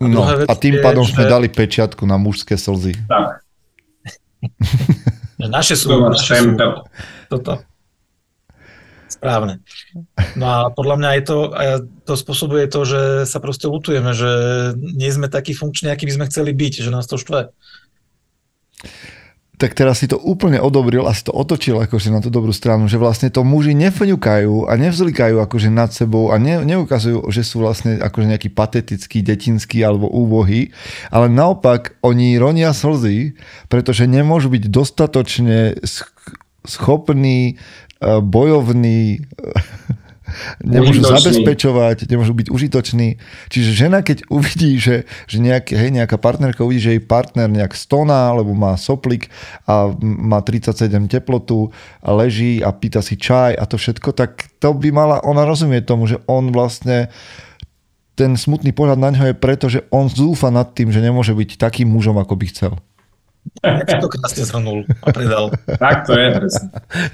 [0.00, 1.30] A, no, a tým pádom je, sme že...
[1.30, 2.96] dali pečiatku na mužské slzy.
[3.04, 3.44] Tak.
[5.48, 6.54] naše sú, naše sú
[7.28, 7.64] toto.
[9.08, 9.64] Správne.
[10.36, 11.38] No a podľa mňa aj to,
[12.04, 14.30] to spôsobuje to, že sa proste lutujeme, že
[14.76, 17.50] nie sme takí funkční, aký by sme chceli byť, že nás to štve.
[19.58, 22.86] Tak teraz si to úplne odobril a si to otočil akože na tú dobrú stranu,
[22.86, 27.66] že vlastne to muži nefňukajú a nevzlikajú akože nad sebou a ne, neukazujú, že sú
[27.66, 30.70] vlastne akože nejaký patetický, detinský alebo úbohý,
[31.10, 33.34] ale naopak oni ronia slzy,
[33.66, 35.74] pretože nemôžu byť dostatočne
[36.62, 37.58] schopní
[38.00, 39.18] E, bojovní,
[40.62, 41.16] nemôžu užitočný.
[41.18, 43.08] zabezpečovať, nemôžu byť užitoční.
[43.48, 47.72] Čiže žena, keď uvidí, že, že nejaké, hej, nejaká partnerka uvidí, že jej partner nejak
[47.74, 49.32] stoná, alebo má soplik
[49.64, 54.74] a má 37 teplotu a leží a pýta si čaj a to všetko, tak to
[54.74, 57.08] by mala, ona rozumie tomu, že on vlastne
[58.18, 61.54] ten smutný pohľad na ňo je preto, že on zúfa nad tým, že nemôže byť
[61.54, 62.72] takým mužom, ako by chcel.
[63.58, 65.50] Tak to krásne zhrnul a predal.
[65.66, 66.66] tak to je, presne.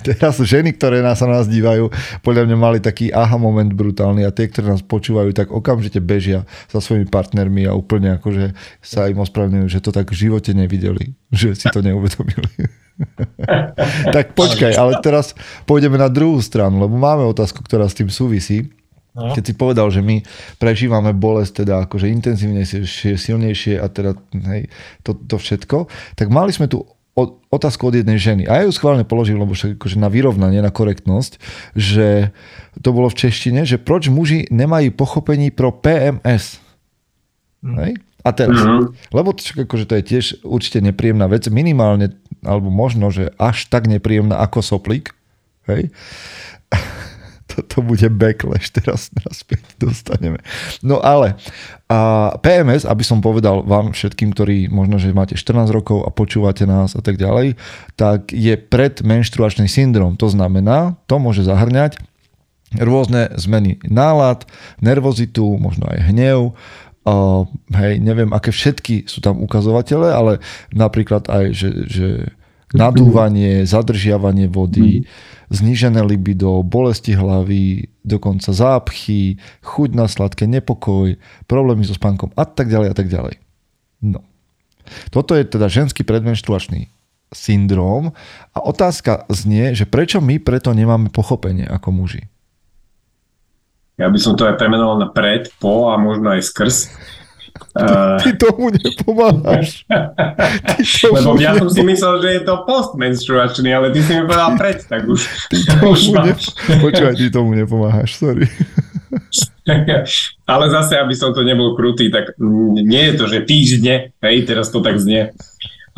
[0.05, 1.88] Teraz ženy, ktoré nás sa nás dívajú,
[2.20, 6.44] podľa mňa mali taký aha moment brutálny a tie, ktoré nás počúvajú, tak okamžite bežia
[6.68, 8.53] za svojimi partnermi a úplne akože
[8.85, 12.68] sa im ospravňujú, že to tak v živote nevideli, že si to neuvedomili.
[14.14, 15.35] tak počkaj, ale teraz
[15.66, 18.70] pôjdeme na druhú stranu, lebo máme otázku, ktorá s tým súvisí.
[19.14, 19.31] No.
[19.31, 20.27] Keď si povedal, že my
[20.59, 24.18] prežívame bolesť teda akože intenzívnejšie, silnejšie a teda
[24.50, 24.66] hej,
[25.07, 25.87] to, to všetko,
[26.18, 26.83] tak mali sme tu
[27.55, 28.50] otázku od jednej ženy.
[28.50, 31.38] A ja ju schválne položím, lebo však akože na vyrovnanie, na korektnosť,
[31.79, 32.35] že
[32.83, 36.59] to bolo v češtine, že proč muži nemajú pochopení pro PMS.
[37.62, 37.77] Mm.
[37.87, 37.92] Hej?
[38.24, 39.14] A teraz, mm-hmm.
[39.14, 43.87] lebo to, akože to je tiež určite nepríjemná vec, minimálne, alebo možno, že až tak
[43.87, 45.14] nepríjemná ako soplík.
[45.70, 45.94] Hej?
[47.55, 50.43] To, to bude backlash, teraz naspäť dostaneme.
[50.83, 51.38] No ale
[51.87, 56.67] a PMS, aby som povedal vám všetkým, ktorí možno, že máte 14 rokov a počúvate
[56.67, 57.55] nás a tak ďalej,
[57.95, 60.19] tak je predmenštruačný syndrom.
[60.19, 62.03] To znamená, to môže zahrňať
[62.75, 64.43] rôzne zmeny nálad,
[64.83, 66.59] nervozitu, možno aj hnev,
[67.07, 70.33] uh, hej, neviem, aké všetky sú tam ukazovatele, ale
[70.75, 72.09] napríklad aj, že, že
[72.75, 81.15] nadúvanie, zadržiavanie vody, mm znížené libido, bolesti hlavy, dokonca zápchy, chuť na sladké, nepokoj,
[81.46, 83.38] problémy so spánkom a tak ďalej a tak ďalej.
[84.02, 84.21] No.
[85.09, 86.92] Toto je teda ženský predmenštruačný
[87.33, 88.13] syndróm
[88.52, 92.23] a otázka znie, že prečo my preto nemáme pochopenie ako muži?
[93.94, 96.77] Ja by som to aj premenoval na pred, po a možno aj skrz.
[98.23, 99.87] Ty tomu nepomáhaš.
[100.79, 104.27] Ty tomu Lebo ja som si myslel, že je to postmenstruačný, ale ty si mi
[104.27, 106.55] povedal pred, tak už, ty už máš.
[106.71, 106.79] Ne...
[106.83, 108.46] Počúvaj, ty tomu nepomáhaš, sorry.
[110.52, 114.71] ale zase, aby som to nebol krutý, tak nie je to, že týždne, hej, teraz
[114.71, 115.35] to tak znie.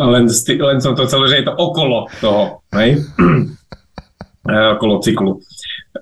[0.00, 3.00] len, len som to celé, že je to okolo toho, hej?
[4.76, 5.40] okolo cyklu.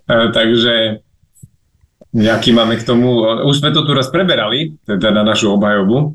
[0.06, 1.03] E, takže
[2.14, 6.14] nejaký máme k tomu, už sme to tu raz preberali, teda na našu obhajobu.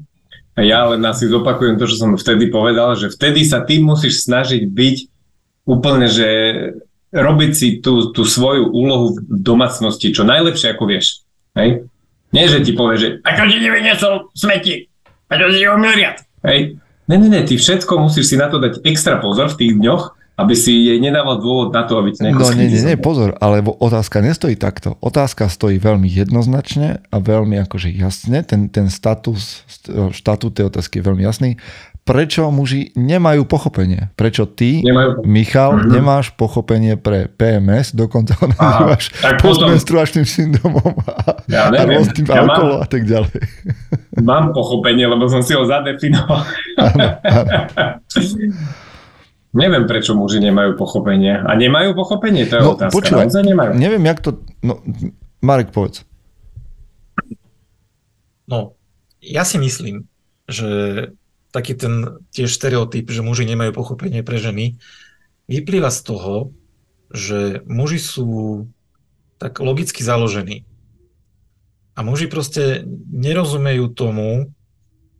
[0.56, 4.28] A ja len asi zopakujem to, čo som vtedy povedal, že vtedy sa ty musíš
[4.28, 4.98] snažiť byť
[5.68, 6.28] úplne, že
[7.12, 11.24] robiť si tú, tú svoju úlohu v domácnosti čo najlepšie, ako vieš.
[11.56, 11.88] Hej?
[12.30, 14.86] Nie, že ti povie, že ako ti nevyniesol smeti,
[15.30, 16.22] a to si umil riad.
[16.46, 16.78] Hej?
[17.10, 20.04] Ne, ne, ne, ty všetko musíš si na to dať extra pozor v tých dňoch,
[20.40, 23.60] aby si jej nedával dôvod na to, aby ti No nie, nie, nie, pozor, ale
[23.60, 24.96] otázka nestojí takto.
[25.04, 28.48] Otázka stojí veľmi jednoznačne a veľmi akože jasne.
[28.48, 29.68] Ten, ten status,
[30.16, 31.60] štatút tej otázky je veľmi jasný
[32.10, 34.10] prečo muži nemajú pochopenie.
[34.18, 35.22] Prečo ty, nemajú.
[35.30, 35.94] Michal, mm-hmm.
[35.94, 42.82] nemáš pochopenie pre PMS, dokonca ho nazývaš postmenstruačným syndromom a, ja a rôznym ja alkohol
[42.82, 43.38] a tak ďalej.
[44.26, 46.50] Mám pochopenie, lebo som si ho zadefinoval.
[49.50, 51.42] Neviem, prečo muži nemajú pochopenie.
[51.42, 52.46] A nemajú pochopenie?
[52.46, 52.94] To je no, otázka.
[52.94, 53.72] Počúvaj, nemajú.
[53.74, 54.46] Neviem, jak to...
[54.62, 54.78] No,
[55.42, 56.06] Marek, povedz.
[58.46, 58.78] No,
[59.22, 60.06] ja si myslím,
[60.46, 60.70] že
[61.50, 64.78] taký ten tiež stereotyp, že muži nemajú pochopenie pre ženy,
[65.50, 66.34] vyplýva z toho,
[67.10, 68.30] že muži sú
[69.42, 70.62] tak logicky založení.
[71.98, 74.54] A muži proste nerozumejú tomu,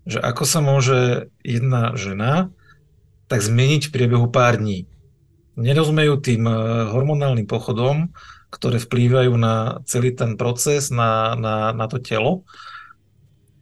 [0.06, 2.54] že ako sa môže jedna žena
[3.30, 4.90] tak zmeniť v priebehu pár dní.
[5.56, 6.56] Nerozumejú tým eh,
[6.90, 8.10] hormonálnym pochodom,
[8.50, 12.42] ktoré vplývajú na celý ten proces, na, na, na to telo.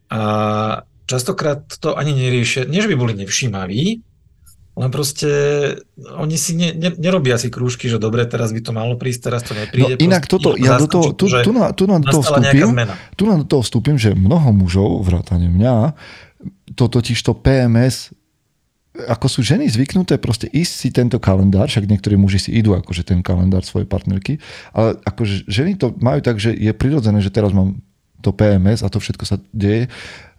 [0.07, 3.99] A častokrát to ani neriešia, nie že by boli nevšímaví,
[4.77, 5.29] len proste
[5.97, 9.41] oni si ne, ne, nerobia si krúžky, že dobre, teraz by to malo prísť, teraz
[9.41, 9.97] to nepríde.
[9.97, 12.77] No inak toto, ja do toho, tu, tu, na, tu na do toho vstúpim,
[13.17, 15.97] tu na do toho vstúpim, že mnoho mužov, vrátane mňa,
[16.77, 18.13] to totiž to PMS
[19.05, 23.05] ako sú ženy zvyknuté proste ísť si tento kalendár, však niektorí muži si idú akože
[23.05, 24.41] ten kalendár svojej partnerky,
[24.73, 27.77] ale akože ženy to majú tak, že je prirodzené, že teraz mám
[28.25, 29.87] to PMS a to všetko sa deje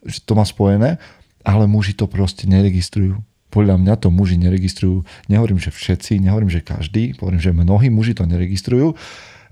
[0.04, 1.00] že to má spojené,
[1.42, 3.18] ale muži to proste neregistrujú.
[3.48, 5.08] Podľa mňa to muži neregistrujú.
[5.32, 8.92] Nehovorím, že všetci, nehovorím, že každý, hovorím, že mnohí muži to neregistrujú.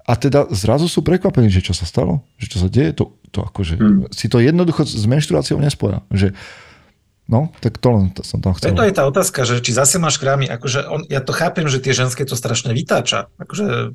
[0.07, 3.43] A teda zrazu sú prekvapení, že čo sa stalo, že čo sa deje, to, to
[3.43, 4.15] akože, mm.
[4.15, 6.05] si to jednoducho s menštruáciou nespoja.
[6.13, 6.37] Že,
[7.27, 8.75] no, tak to len to som tam chcel.
[8.75, 11.83] To je tá otázka, že či zase máš krámy, akože on, ja to chápem, že
[11.83, 13.31] tie ženské to strašne vytáča.
[13.39, 13.95] Akože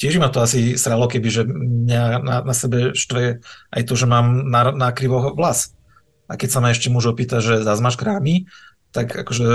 [0.00, 4.08] tiež ma to asi sralo, keby, že mňa na, na sebe štve aj to, že
[4.08, 5.76] mám na, na krivo vlas.
[6.24, 8.48] A keď sa ma ešte muž opýta, že zás máš krámy,
[8.96, 9.48] tak akože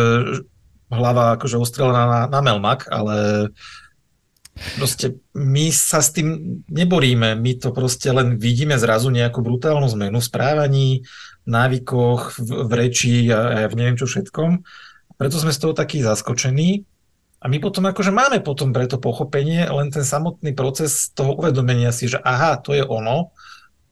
[0.94, 3.50] hlava akože ustrelená na, na melmak, ale
[4.80, 10.24] proste my sa s tým neboríme, my to proste len vidíme zrazu nejakú brutálnu zmenu
[10.24, 10.90] v správaní,
[11.46, 14.64] návykoch, v, v reči a, a v neviem čo všetkom.
[15.16, 16.84] Preto sme z toho takí zaskočení
[17.40, 22.10] a my potom akože máme potom preto pochopenie, len ten samotný proces toho uvedomenia si,
[22.10, 23.36] že aha, to je ono,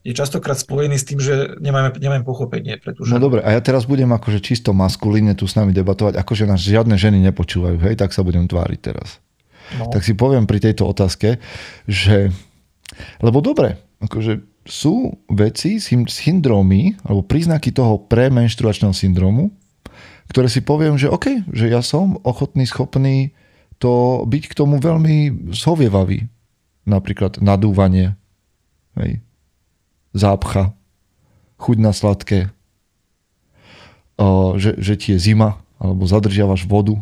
[0.03, 2.75] je častokrát spojený s tým, že nemáme, nemáme pochopenie.
[2.75, 3.07] Pretože...
[3.07, 6.59] No dobre, a ja teraz budem akože čisto maskulíne tu s nami debatovať, akože nás
[6.59, 9.22] žiadne ženy nepočúvajú, hej, tak sa budem tváriť teraz.
[9.79, 9.89] No.
[9.89, 11.39] Tak si poviem pri tejto otázke,
[11.87, 12.29] že,
[13.23, 19.51] lebo dobre, akože sú veci, syndromy, alebo príznaky toho premenštruačného syndromu,
[20.31, 23.35] ktoré si poviem, že OK, že ja som ochotný, schopný
[23.75, 26.31] to byť k tomu veľmi zhovievavý.
[26.87, 28.15] Napríklad nadúvanie,
[28.99, 29.19] hej,
[30.15, 30.71] zápcha,
[31.59, 32.51] chuť na sladké,
[34.55, 36.95] že, že ti je zima, alebo zadržiavaš vodu.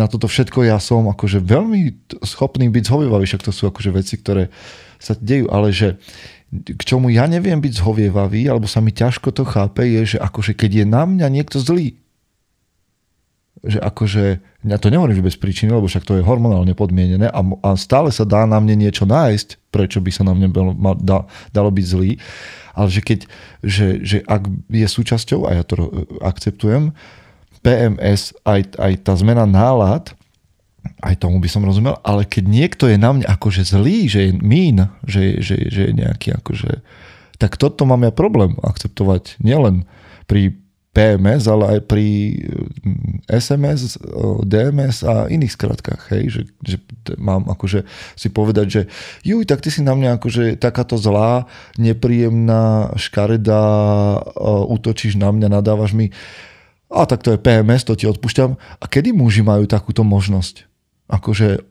[0.00, 4.16] Na toto všetko ja som akože veľmi schopný byť zhovievavý, však to sú akože veci,
[4.16, 4.48] ktoré
[4.96, 6.00] sa dejú, ale že
[6.50, 10.56] k čomu ja neviem byť zhovievavý, alebo sa mi ťažko to chápe, je, že akože
[10.56, 12.00] keď je na mňa niekto zlý,
[13.60, 14.24] že akože,
[14.64, 18.08] ja to nehovorím, že bez príčiny, lebo však to je hormonálne podmienené a, a stále
[18.08, 21.68] sa dá na mne niečo nájsť, prečo by sa na mne bolo, mal, da, dalo
[21.68, 22.16] byť zlý,
[22.72, 23.20] ale že keď,
[23.60, 25.92] že, že ak je súčasťou, a ja to
[26.24, 26.96] akceptujem,
[27.60, 30.16] PMS, aj, aj tá zmena nálad,
[31.04, 34.32] aj tomu by som rozumel, ale keď niekto je na mňa akože zlý, že je
[34.40, 36.80] mín, že, že, že je nejaký akože,
[37.36, 39.84] tak toto mám ja problém akceptovať nielen
[40.24, 40.56] pri
[40.90, 42.06] PMS, ale aj pri
[43.30, 46.76] SMS, mm, DMS a iných skratkách, hej, že, že
[47.14, 47.86] mám akože
[48.18, 48.82] si povedať, že
[49.22, 51.46] juj, tak ty si na mňa akože takáto zlá,
[51.78, 53.62] nepríjemná, škaredá,
[54.66, 56.10] útočíš na mňa, nadávaš mi,
[56.90, 58.58] a tak to je PMS, to ti odpúšťam.
[58.58, 60.66] A kedy muži majú takúto možnosť?
[61.06, 61.62] Akože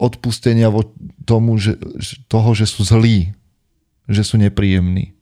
[0.00, 0.88] odpustenia vo
[1.24, 1.76] tomu, že,
[2.28, 3.36] toho, že sú zlí,
[4.08, 5.12] že sú nepríjemní.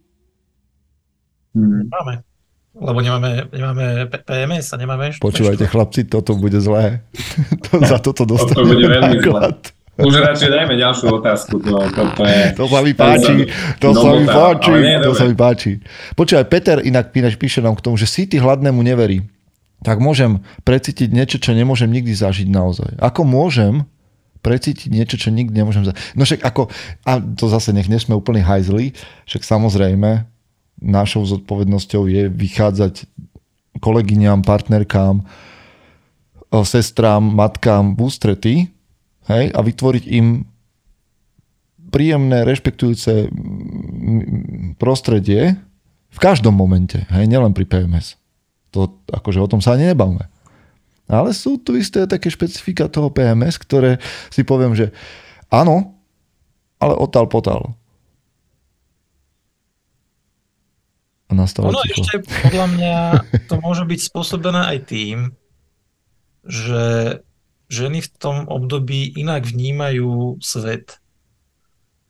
[1.51, 1.91] Hmm.
[1.91, 2.23] Máme.
[2.79, 5.19] lebo nemáme, nemáme PMS a nemáme...
[5.19, 7.03] Počúvajte chlapci, toto bude zlé.
[7.67, 9.59] to, za toto dostaneme to bude veľmi náklad.
[9.59, 9.80] Zlé.
[9.99, 11.61] Už radšej dajme ďalšiu otázku.
[11.61, 13.37] To, to, to, je, to sa mi páči,
[13.83, 14.73] to sa mi páči,
[15.03, 15.73] to sa mi páči.
[16.17, 19.27] Počúvaj, Peter inak píše nám k tomu, že City hladnému neverí.
[19.81, 23.01] Tak môžem precítiť niečo, čo nemôžem nikdy zažiť naozaj.
[23.01, 23.89] Ako môžem
[24.41, 26.17] precítiť niečo, čo nikdy nemôžem zažiť?
[26.17, 26.69] No však ako,
[27.05, 28.97] a to zase nech nesme úplný hajzli,
[29.29, 30.25] však samozrejme,
[30.81, 33.05] našou zodpovednosťou je vychádzať
[33.85, 35.25] kolegyňam, partnerkám,
[36.65, 38.55] sestrám, matkám v ústrety
[39.31, 40.45] hej, a vytvoriť im
[41.91, 43.31] príjemné, rešpektujúce
[44.79, 45.59] prostredie
[46.11, 48.19] v každom momente, hej, nielen pri PMS.
[48.75, 50.27] To, akože o tom sa ani nebavme.
[51.11, 53.99] Ale sú tu isté také špecifika toho PMS, ktoré
[54.31, 54.95] si poviem, že
[55.51, 55.99] áno,
[56.79, 57.75] ale otal potal.
[61.31, 62.03] A nastalo ono ticho.
[62.03, 62.97] ešte podľa mňa
[63.51, 65.17] to môže byť spôsobené aj tým,
[66.47, 66.83] že
[67.71, 70.99] ženy v tom období inak vnímajú svet.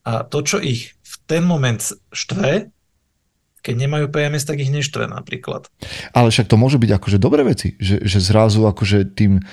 [0.08, 2.72] A to, čo ich v ten moment štve,
[3.60, 5.68] keď nemajú PMS, tak ich neštve napríklad.
[6.16, 9.44] Ale však to môže byť akože dobré veci, že, že zrazu akože tým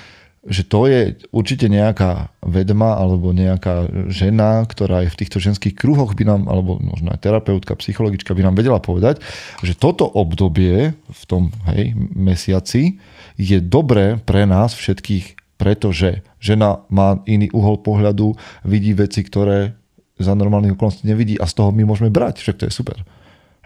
[0.48, 6.16] že to je určite nejaká vedma alebo nejaká žena, ktorá je v týchto ženských kruhoch
[6.16, 9.20] by nám, alebo možno aj terapeutka, psychologička by nám vedela povedať,
[9.60, 13.02] že toto obdobie v tom hej, mesiaci
[13.34, 19.74] je dobré pre nás všetkých, pretože žena má iný uhol pohľadu, vidí veci, ktoré
[20.18, 22.98] za normálnych okolností nevidí a z toho my môžeme brať, však to je super.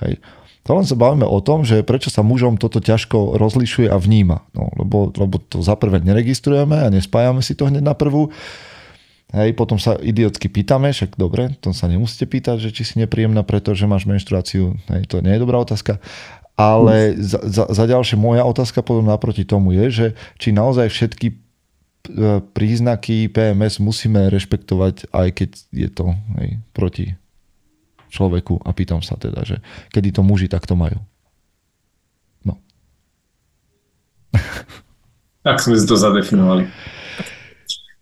[0.00, 0.20] Hej.
[0.62, 4.46] To len sa bavíme o tom, že prečo sa mužom toto ťažko rozlišuje a vníma.
[4.54, 8.30] No, lebo, lebo to za prvé neregistrujeme a nespájame si to hneď na prvú.
[9.32, 13.42] Hej, potom sa idiotsky pýtame, však dobre, to sa nemusíte pýtať, že či si nepríjemná,
[13.42, 14.76] pretože máš menštruáciu.
[14.92, 15.98] Hej, to nie je dobrá otázka.
[16.54, 21.41] Ale za, za, za ďalšie moja otázka potom naproti tomu je, že či naozaj všetky
[22.52, 26.06] príznaky PMS musíme rešpektovať, aj keď je to
[26.42, 27.14] hej, proti
[28.10, 29.62] človeku a pýtam sa teda, že
[29.94, 31.00] kedy to muži takto majú.
[32.44, 32.58] No.
[35.42, 36.70] Tak sme si to zadefinovali.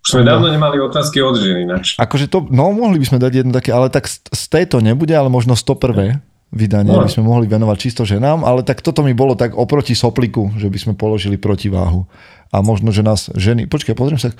[0.04, 0.36] Už sme no.
[0.36, 1.96] dávno nemali otázky od ženy ináč.
[1.96, 5.32] Akože to, no mohli by sme dať jedno také, ale tak z tejto nebude, ale
[5.32, 6.20] možno 101
[6.50, 7.06] vydanie no.
[7.06, 10.66] by sme mohli venovať čisto ženám, ale tak toto mi bolo tak oproti sopliku, že
[10.66, 12.06] by sme položili protiváhu.
[12.50, 13.70] A možno, že nás ženy...
[13.70, 14.34] Počkaj, pozriem sa,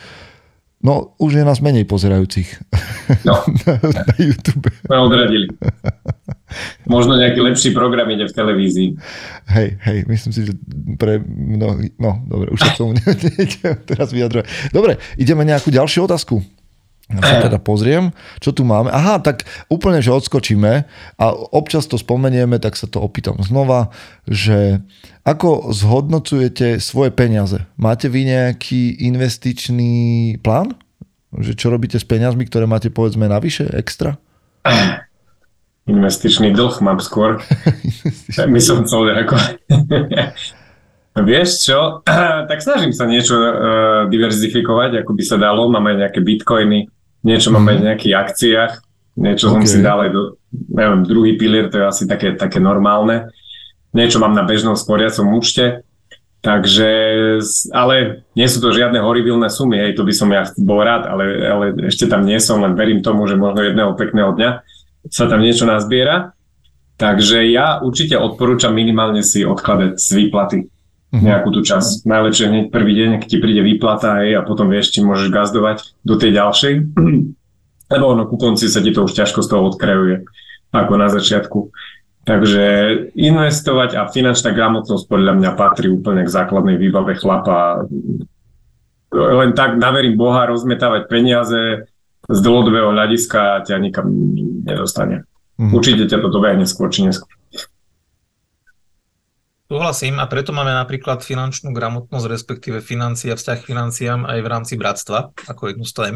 [0.81, 2.57] No, už je nás menej pozerajúcich
[3.29, 3.37] no.
[3.69, 4.73] na, na YouTube.
[4.89, 5.53] Sme odradili.
[6.89, 8.89] Možno nejaký lepší program ide v televízii.
[9.53, 10.57] Hej, hej, myslím si, že
[10.97, 12.01] pre mnohých...
[12.01, 12.97] No, dobre, už sa k tomu
[13.37, 14.73] nejdem teraz vyjadrovať.
[14.73, 16.41] Dobre, ideme nejakú ďalšiu otázku.
[17.11, 18.87] Ja sa teda pozriem, čo tu máme.
[18.95, 20.87] Aha, tak úplne, že odskočíme
[21.19, 23.91] a občas to spomenieme, tak sa to opýtam znova,
[24.31, 24.79] že
[25.27, 27.67] ako zhodnocujete svoje peniaze?
[27.75, 30.79] Máte vy nejaký investičný plán?
[31.35, 34.15] Že čo robíte s peniazmi, ktoré máte povedzme navyše, extra?
[35.91, 37.43] Investičný dlh mám skôr.
[38.39, 39.35] My som chcel ako...
[41.11, 42.07] Vieš čo,
[42.51, 43.51] tak snažím sa niečo uh,
[44.07, 45.67] diverzifikovať, ako by sa dalo.
[45.67, 46.87] Máme nejaké bitcoiny,
[47.25, 48.73] niečo mám aj v nejakých akciách,
[49.21, 49.55] niečo okay.
[49.55, 50.23] som si dal aj do,
[50.73, 53.29] neviem, druhý pilier, to je asi také, také normálne.
[53.91, 55.83] Niečo mám na bežnom sporiacom účte,
[56.41, 56.91] takže,
[57.75, 61.25] ale nie sú to žiadne horibilné sumy, hej, to by som ja bol rád, ale,
[61.45, 64.51] ale ešte tam nie som, len verím tomu, že možno jedného pekného dňa
[65.11, 66.33] sa tam niečo nazbiera.
[67.01, 70.59] Takže ja určite odporúčam minimálne si odkladať z výplaty.
[71.11, 72.07] Nejakú tú časť.
[72.07, 76.07] Najlepšie hneď prvý deň, keď ti príde výplata aj a potom vieš, či môžeš gazdovať
[76.07, 76.75] do tej ďalšej.
[77.93, 80.23] Lebo ono ku konci sa ti to už ťažko z toho odkrajuje,
[80.71, 81.75] ako na začiatku.
[82.23, 82.65] Takže
[83.19, 87.91] investovať a finančná gramotnosť podľa mňa patrí úplne k základnej výbave chlapa.
[89.11, 91.91] Len tak naverím Boha rozmetávať peniaze
[92.31, 94.07] z dlhodobého hľadiska ťa nikam
[94.63, 95.27] nedostane.
[95.59, 95.75] Mm.
[95.75, 97.40] Určite ťa to dobehne skôr či neskôr.
[99.71, 104.51] Súhlasím a preto máme napríklad finančnú gramotnosť, respektíve financie a vzťah k financiám aj v
[104.51, 106.15] rámci bratstva, ako jednu z tém.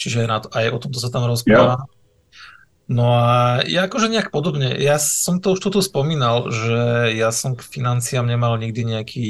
[0.00, 1.76] Čiže aj o tomto sa tam rozpráva.
[1.76, 2.00] Ja.
[2.88, 4.80] No a ja akože nejak podobne.
[4.80, 9.28] Ja som to už tu spomínal, že ja som k financiám nemal nikdy nejaký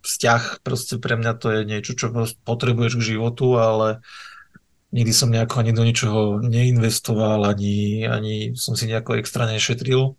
[0.00, 0.64] vzťah.
[0.64, 2.08] Proste pre mňa to je niečo, čo
[2.48, 4.00] potrebuješ k životu, ale
[4.88, 10.16] nikdy som nejako ani do ničoho neinvestoval, ani, ani som si nejako extra nešetril.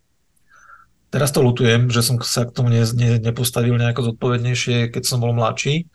[1.13, 5.21] Teraz to lutujem, že som sa k tomu ne, ne, nepostavil nejako zodpovednejšie, keď som
[5.23, 5.87] bol mladší.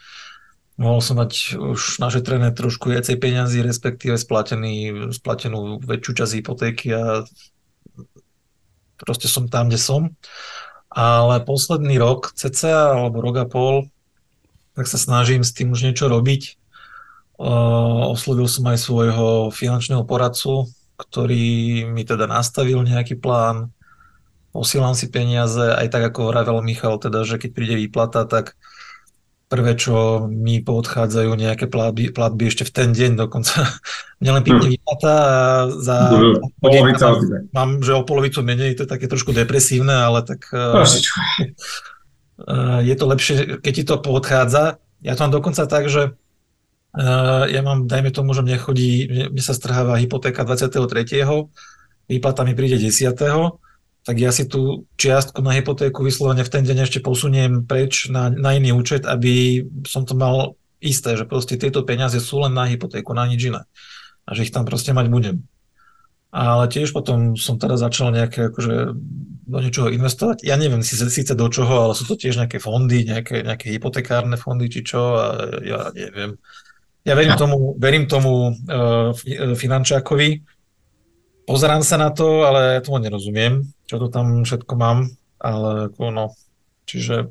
[0.81, 7.29] Mohol som mať už našetrené trošku viacej peňazí, respektíve splatený, splatenú väčšiu časť hypotéky a
[8.97, 10.03] proste som tam, kde som.
[10.91, 13.87] ale posledný rok, cca alebo rok a pol,
[14.75, 16.59] tak sa snažím s tým už niečo robiť.
[18.11, 23.73] oslovil som aj svojho finančného poradcu, ktorý mi teda nastavil nejaký plán,
[24.51, 28.59] posielam si peniaze, aj tak ako vravel Michal, teda, že keď príde výplata, tak
[29.51, 33.67] prvé, čo mi poodchádzajú nejaké platby, platby ešte v ten deň dokonca.
[34.23, 34.73] Mne len pýtne hm.
[34.79, 35.39] výplata a
[35.75, 35.97] za
[36.63, 37.21] polovica mám,
[37.51, 40.87] mám, že o polovicu menej, to je také trošku depresívne, ale tak uh,
[42.79, 44.79] je to lepšie, keď ti to poodchádza.
[45.03, 46.15] Ja to mám dokonca tak, že
[46.95, 50.79] uh, ja mám, dajme tomu, že mne chodí, mne sa strháva hypotéka 23.
[52.07, 53.19] Výplata mi príde 10
[54.11, 58.27] tak ja si tú čiastku na hypotéku vyslovene v ten deň ešte posuniem preč na,
[58.27, 62.67] na iný účet, aby som to mal isté, že proste tieto peniaze sú len na
[62.67, 63.63] hypotéku, na nič iné.
[64.27, 65.47] A že ich tam proste mať budem.
[66.35, 68.99] Ale tiež potom som teda začal nejaké akože
[69.47, 70.43] do niečoho investovať.
[70.43, 74.35] Ja neviem si síce do čoho, ale sú to tiež nejaké fondy, nejaké, nejaké hypotekárne
[74.35, 75.27] fondy či čo a
[75.63, 76.35] ja neviem.
[77.07, 79.15] Ja verím tomu, verím tomu uh,
[79.55, 80.43] finančákovi,
[81.47, 85.11] pozerám sa na to, ale ja tomu nerozumiem čo to tam všetko mám,
[85.43, 86.31] ale no,
[86.87, 87.27] čiže...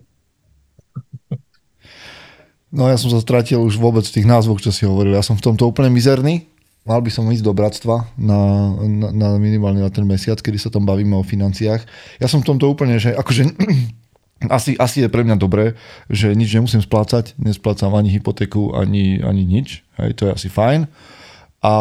[2.68, 5.16] No ja som sa stratil už vôbec v tých názvoch, čo si hovoril.
[5.16, 6.52] Ja som v tomto úplne mizerný.
[6.84, 8.40] Mal by som ísť do bratstva na,
[8.76, 11.88] na, na minimálne na ten mesiac, kedy sa tam bavíme o financiách.
[12.20, 13.56] Ja som v tomto úplne, že akože
[14.60, 15.80] asi, asi je pre mňa dobré,
[16.12, 19.88] že nič nemusím splácať, nesplácam ani hypotéku, ani, ani nič.
[19.96, 20.92] Hej, to je asi fajn
[21.60, 21.72] a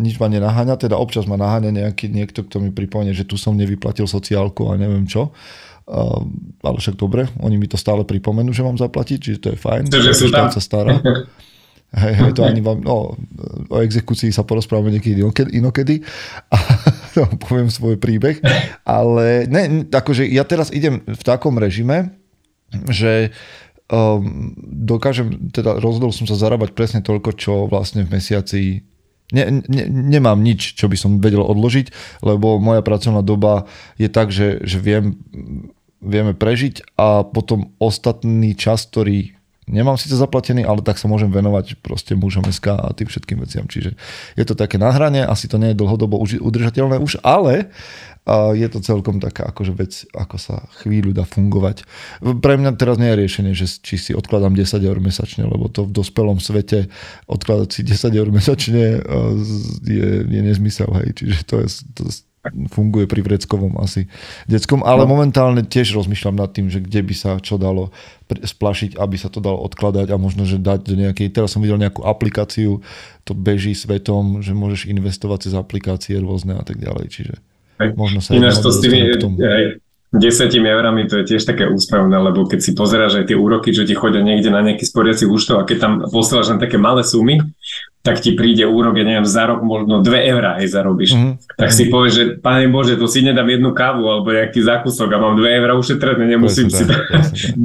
[0.00, 3.52] nič ma nenaháňa, teda občas ma naháňa nejaký, niekto, kto mi pripomne, že tu som
[3.52, 5.36] nevyplatil sociálku a neviem čo.
[5.84, 6.24] Uh,
[6.64, 9.92] ale však dobre, oni mi to stále pripomenú, že mám zaplatiť, čiže to je fajn.
[9.92, 10.48] že sú tam.
[10.48, 10.96] sa stará.
[11.92, 13.12] Hej, hej, to ani vám, no,
[13.68, 15.20] o exekúcii sa porozprávame niekedy
[15.52, 16.00] inokedy
[16.48, 16.56] a
[17.20, 18.40] no, poviem svoj príbeh,
[18.80, 22.16] ale ne, akože ja teraz idem v takom režime,
[22.88, 23.36] že
[23.92, 24.56] um,
[24.88, 28.88] dokážem, teda rozhodol som sa zarábať presne toľko, čo vlastne v mesiaci
[29.32, 33.66] ne, ne, nemám nič, čo by som vedel odložiť, lebo moja pracovná doba
[33.96, 35.18] je tak, že, že viem,
[36.04, 39.32] vieme prežiť a potom ostatný čas, ktorý
[39.70, 43.64] nemám síce zaplatený, ale tak sa môžem venovať proste mužom SK a tým všetkým veciam.
[43.70, 43.94] Čiže
[44.34, 47.70] je to také nahranie, asi to nie je dlhodobo udržateľné už, ale
[48.22, 51.82] a je to celkom taká akože vec, ako sa chvíľu dá fungovať.
[52.22, 55.90] Pre mňa teraz nie je riešenie, že či si odkladám 10 eur mesačne, lebo to
[55.90, 56.86] v dospelom svete
[57.26, 59.02] odkladať si 10 eur mesačne
[59.82, 61.18] je, je nezmysel, hej.
[61.18, 61.68] Čiže to, je,
[61.98, 62.02] to
[62.70, 64.10] funguje pri vreckovom asi
[64.50, 65.14] detskom, ale no.
[65.14, 67.94] momentálne tiež rozmýšľam nad tým, že kde by sa čo dalo
[68.30, 71.78] splašiť, aby sa to dalo odkladať a možno, že dať do nejakej, teraz som videl
[71.78, 72.82] nejakú aplikáciu,
[73.22, 77.34] to beží svetom, že môžeš investovať cez aplikácie rôzne a tak ďalej, čiže
[77.98, 79.10] Možno sa Ináč to s tými
[80.12, 83.88] desetimi eurami to je tiež také úspravné, lebo keď si pozeráš aj tie úroky, že
[83.88, 87.40] ti chodia niekde na nejaký sporiaci účtov a keď tam posielaš len také malé sumy,
[88.02, 91.14] tak ti príde úrok, ja neviem, za rok možno 2 eurá aj zarobíš.
[91.14, 91.32] Mm-hmm.
[91.54, 95.22] Tak si povieš, že pane Bože, to si nedám jednu kávu alebo nejaký zákusok a
[95.22, 96.98] mám 2 eurá ušetrené, nemusím si to
[97.54, 97.62] 10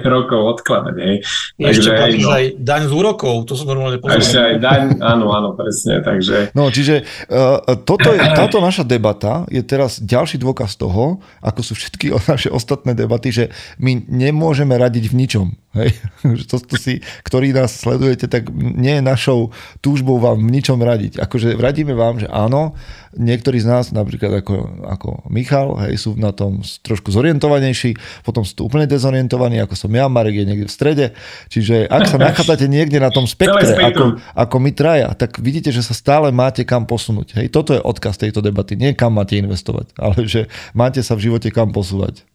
[0.14, 0.96] rokov odkladať.
[1.00, 1.16] Hej.
[1.56, 4.20] Ešte platíš no, aj daň z úrokov, to som normálne povedal.
[4.20, 6.04] Ešte aj daň, áno, áno, presne.
[6.04, 6.52] Takže...
[6.52, 11.72] No, čiže uh, toto je, táto naša debata je teraz ďalší dôkaz toho, ako sú
[11.72, 13.44] všetky naše ostatné debaty, že
[13.80, 15.48] my nemôžeme radiť v ničom.
[15.84, 15.92] Hej?
[16.48, 19.52] To, to si, ktorí nás sledujete, tak nie je našou
[19.84, 21.20] túžbou vám v ničom radiť.
[21.20, 22.72] Akože radíme vám, že áno,
[23.16, 24.54] niektorí z nás, napríklad ako,
[24.84, 29.90] ako Michal, hej, sú na tom trošku zorientovanejší, potom sú tu úplne dezorientovaní, ako som
[29.92, 31.06] ja, Marek je niekde v strede.
[31.48, 35.80] Čiže ak sa nachádzate niekde na tom spektre, ako, ako my traja, tak vidíte, že
[35.80, 37.40] sa stále máte kam posunúť.
[37.40, 38.76] Hej, toto je odkaz tejto debaty.
[38.76, 42.27] Nie kam máte investovať, ale že máte sa v živote kam posúvať.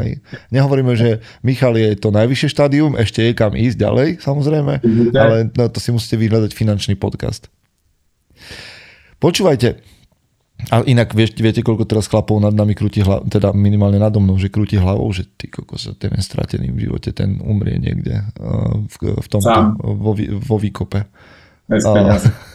[0.00, 0.18] Hej.
[0.50, 5.14] Nehovoríme, že Michal je to najvyššie štádium, ešte je kam ísť ďalej, samozrejme, okay.
[5.14, 7.46] ale no, to si musíte vyhľadať finančný podcast.
[9.22, 9.78] Počúvajte,
[10.70, 14.38] a inak viete, viete, koľko teraz chlapov nad nami krúti hlavou, teda minimálne nado mnou,
[14.38, 18.78] že krúti hlavou, že ty kokos, ten je stratený v živote, ten umrie niekde uh,
[18.86, 19.42] v, v tom
[19.82, 21.04] vo, vo výkope.
[21.68, 21.84] Bez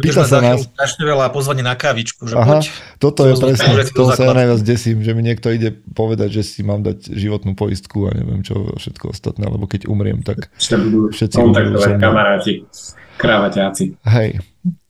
[0.00, 0.66] Pýta sa nás...
[0.66, 2.64] Strašne veľa pozvanie na kávičku, že Aha, poď.
[2.96, 6.60] Toto je presne, to sa ja najviac desím, že mi niekto ide povedať, že si
[6.64, 11.78] mám dať životnú poistku a neviem čo všetko ostatné, lebo keď umriem, tak všetci budú
[12.00, 12.64] kamaráti,
[13.20, 14.00] krávaťáci.
[14.04, 14.40] Hej,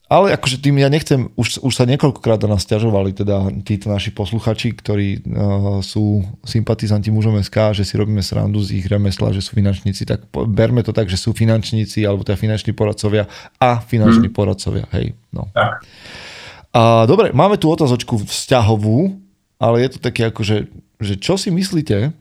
[0.07, 4.15] ale akože tým ja nechcem, už, už sa niekoľkokrát na nás ťažovali teda títo naši
[4.15, 9.43] posluchači, ktorí uh, sú sympatizanti mužom SK, že si robíme srandu z ich remesla, že
[9.43, 13.27] sú finančníci, tak berme to tak, že sú finančníci alebo teda finanční poradcovia
[13.59, 14.37] a finanční hmm.
[14.37, 15.11] poradcovia, hej.
[15.35, 15.51] No.
[15.51, 15.83] Tak.
[16.71, 19.27] A, dobre, máme tu otázočku vzťahovú
[19.57, 20.57] ale je to také ako, že,
[21.01, 22.13] že čo si myslíte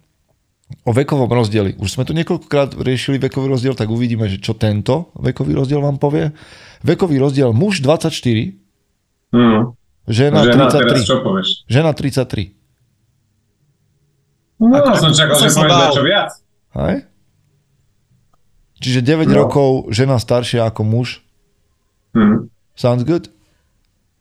[0.83, 1.75] o vekovom rozdieli?
[1.77, 5.97] Už sme tu niekoľkokrát riešili vekový rozdiel, tak uvidíme, že čo tento vekový rozdiel vám
[5.97, 6.35] povie.
[6.81, 8.59] Vekový rozdiel muž 24,
[9.29, 9.75] Mm.
[10.07, 10.87] žena, Žena, 33.
[10.87, 11.49] teraz čo povieš?
[11.67, 12.55] Žena 33.
[14.57, 16.31] No, Ako- som čakal, som že povieš niečo viac.
[16.73, 16.97] Hej?
[18.77, 19.37] Čiže 9 No.
[19.43, 21.21] rokov žena staršia ako muž.
[22.13, 22.49] Hm.
[22.73, 23.29] Sounds good?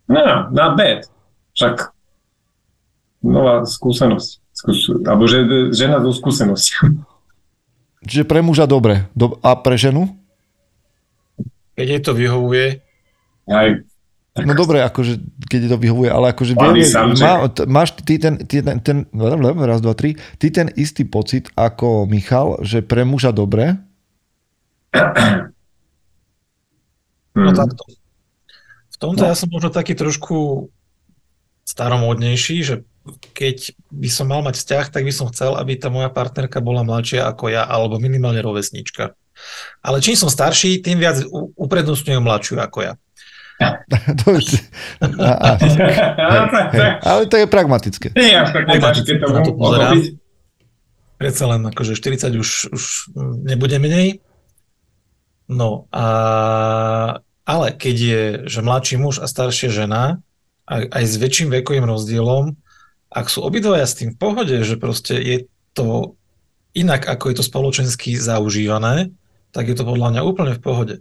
[0.08, 0.20] No,
[0.50, 1.08] not bad.
[1.54, 1.92] Však
[3.22, 4.40] nová skúsenosť.
[5.06, 7.06] Alebo že, žena so skúsenosťou.
[8.06, 9.10] Čiže pre muža dobre.
[9.18, 10.14] Do, a pre ženu?
[11.76, 12.82] Keď jej to vyhovuje,
[13.50, 13.78] Aj,
[14.36, 15.16] No dobre, akože,
[15.48, 16.84] keď je to vyhovuje, ale akože vieme,
[17.16, 19.08] má, t- máš ty ten, ty ten, ten,
[19.64, 23.80] raz, dva, tri, ty ten istý pocit ako Michal, že pre muža dobre,
[27.40, 27.56] no hm.
[27.56, 27.84] takto.
[28.92, 29.32] V tomto No.
[29.32, 30.68] ja som možno taký trošku
[31.64, 32.84] staromódnejší, že
[33.34, 36.82] keď by som mal mať vzťah, tak by som chcel, aby tá moja partnerka bola
[36.82, 39.14] mladšia ako ja, alebo minimálne rovesnička.
[39.86, 41.22] Ale čím som starší, tým viac
[41.60, 42.94] uprednostňujem mladšiu ako ja.
[44.26, 44.68] to, je-
[45.00, 45.72] a, a, hej,
[46.76, 48.12] hej, ale to je pragmatické.
[48.12, 49.70] Nie, až také ťažké to to.
[51.16, 52.84] Predsa len akože 40 už, už
[53.48, 54.20] nebude menej.
[55.48, 56.06] No a
[57.46, 60.20] ale keď je, že mladší muž a staršia žena,
[60.66, 62.58] aj, aj s väčším vekovým rozdielom,
[63.16, 65.38] ak sú obidvaja s tým v pohode, že proste je
[65.72, 66.20] to
[66.76, 69.16] inak, ako je to spoločensky zaužívané,
[69.56, 70.96] tak je to podľa mňa úplne v pohode.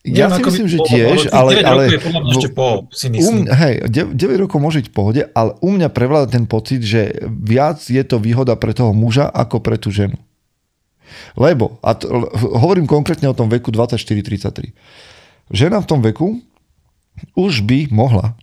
[0.00, 2.32] Ja Neviem, si myslím, že bolo, tiež, tých ale, 9 ale rokov je podľa mňa
[2.32, 3.44] ešte po, si myslím.
[3.46, 3.74] hej,
[4.16, 8.02] 9 rokov môže byť v pohode, ale u mňa prevláda ten pocit, že viac je
[8.02, 10.18] to výhoda pre toho muža ako pre tú ženu.
[11.36, 14.72] Lebo, a to, hovorím konkrétne o tom veku 24-33.
[15.50, 16.40] Žena v tom veku
[17.36, 18.38] už by mohla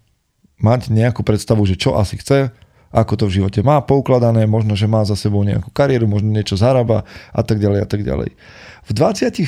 [0.62, 2.54] mať nejakú predstavu, že čo asi chce,
[2.98, 6.58] ako to v živote má poukladané, možno, že má za sebou nejakú kariéru, možno niečo
[6.58, 8.34] zarába a tak ďalej a tak ďalej.
[8.88, 9.44] V 24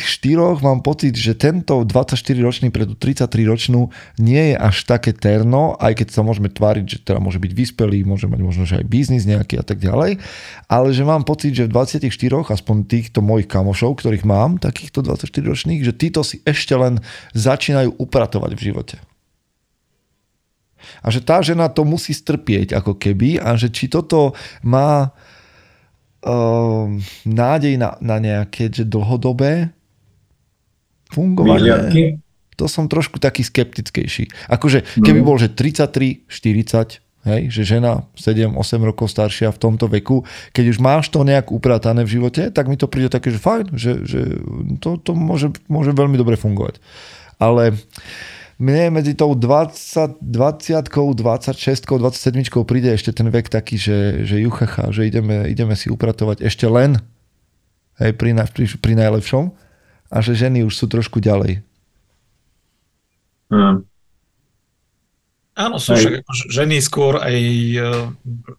[0.59, 3.87] mám pocit, že tento 24-ročný pre tú 33-ročnú
[4.19, 8.03] nie je až také terno, aj keď sa môžeme tváriť, že teda môže byť vyspelý,
[8.03, 10.19] môže mať možno, že aj biznis nejaký a tak ďalej,
[10.67, 12.03] ale že mám pocit, že v 24,
[12.51, 16.99] aspoň týchto mojich kamošov, ktorých mám, takýchto 24-ročných, že títo si ešte len
[17.31, 19.08] začínajú upratovať v živote.
[20.99, 25.11] A že tá žena to musí strpieť ako keby a že či toto má
[26.23, 29.71] um, nádej na, na nejaké že dlhodobé
[31.09, 31.63] fungovanie.
[31.63, 32.03] Vyhliadky.
[32.59, 34.51] To som trošku taký skeptickejší.
[34.51, 35.27] Akože keby No.
[35.31, 40.65] bol, že 33, 40, hej, že žena 7, 8 rokov staršia v tomto veku, keď
[40.75, 44.03] už máš to nejak upratané v živote, tak mi to príde také, že fajn, že,
[44.03, 44.19] že
[44.83, 46.83] to, to môže, môže veľmi dobre fungovať.
[47.39, 47.79] Ale
[48.59, 54.91] mne medzi tou 20, 20, 26, 27 príde ešte ten vek taký, že, že juchacha,
[54.91, 56.99] že ideme, ideme si upratovať ešte len
[58.03, 59.55] hej, pri, na, pri, pri najlepšom
[60.11, 61.63] a že ženy už sú trošku ďalej.
[63.49, 63.87] Hm.
[65.59, 67.79] Áno, sú však ženy skôr aj e,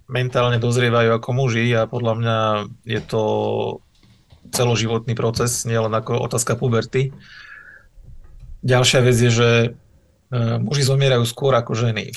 [0.08, 2.38] mentálne dozrievajú ako muži a podľa mňa
[2.84, 3.22] je to
[4.52, 7.08] celoživotný proces, nielen ako otázka puberty.
[8.60, 9.50] Ďalšia vec je, že
[10.32, 12.14] muži zomierajú skôr ako ženy.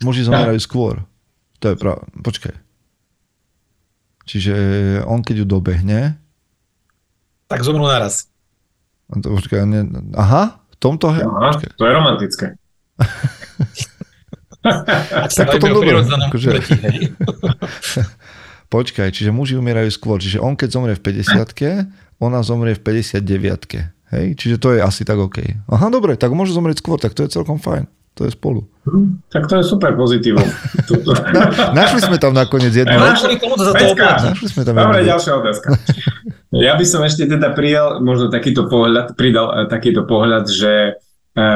[0.00, 1.04] Muži zomierajú skôr.
[1.58, 2.04] To je pravda.
[2.16, 2.54] Počkaj.
[4.24, 4.54] Čiže
[5.02, 6.16] on keď ju dobehne,
[7.44, 8.24] Tak zomrú naraz.
[9.06, 9.84] počkaj, ne,
[10.14, 11.12] aha, v tomto...
[11.12, 11.70] he- Aha, Počkaj.
[11.72, 12.46] to je romantické.
[14.64, 16.56] Ak sa Tak potom dobre, akože-.
[18.74, 20.18] Počkaj, čiže muži umierajú skôr.
[20.18, 23.22] Čiže on keď zomrie v 50 ona zomrie v 59
[24.10, 24.26] Hej?
[24.34, 25.38] Čiže to je asi tak OK.
[25.70, 27.86] Aha, dobre, tak môže zomrieť skôr, tak to je celkom fajn.
[28.14, 28.62] To je spolu.
[28.86, 30.46] Hm, Tak to je super pozitívum.
[30.90, 31.18] Toto-
[31.74, 32.94] Našli sme tam nakoniec jednu.
[32.94, 33.94] Kvôli tomu to za to.
[33.94, 35.10] Našli sme tam Dobre, jednu.
[35.18, 35.68] ďalšia otázka.
[36.54, 40.94] Ja by som ešte teda prijal možno takýto pohľad, pridal eh, takýto pohľad, že
[41.34, 41.50] e,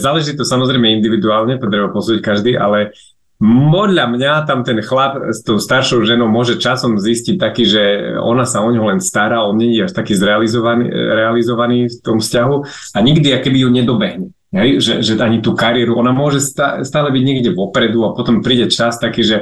[0.00, 2.96] záleží to samozrejme individuálne, to treba posúdiť každý, ale
[3.38, 7.82] podľa mňa tam ten chlap s tou staršou ženou môže časom zistiť taký, že
[8.18, 12.18] ona sa o ňo len stará, on nie je až taký zrealizovaný, realizovaný v tom
[12.18, 14.34] vzťahu a nikdy akéby ju nedobehne.
[14.50, 14.82] Hej?
[14.82, 16.42] Že, že ani tú kariéru, ona môže
[16.82, 19.36] stále byť niekde vopredu a potom príde čas taký, že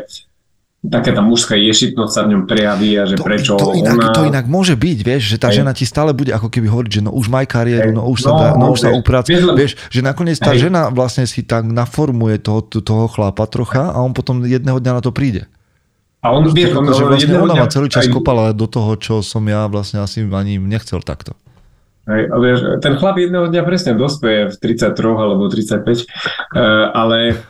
[0.83, 4.13] taká tá mužská ješitnosť sa v ňom prejaví a že To, prečo to, inak, ona...
[4.13, 5.61] to inak môže byť, vieš, že tá Hej.
[5.61, 7.97] žena ti stále bude ako keby hovoriť, že no už maj kariéru, Hej.
[7.97, 9.25] no už sa, No, dá, no už sa vieš, uprac.
[9.27, 10.69] vieš, Vieš, že nakoniec tá Hej.
[10.69, 15.03] žena vlastne si tak naformuje toho, toho chlapa trocha a on potom jedného dňa na
[15.03, 15.51] to príde.
[16.21, 19.15] A on, vieš, on, že vlastne ona ma celý čas aj- kopala do toho, čo
[19.21, 21.35] som ja vlastne asi ani nechcel takto.
[22.07, 27.43] Hej, a vieš, ten chlap jedného dňa presne dospeje v 33 alebo 35, uh, ale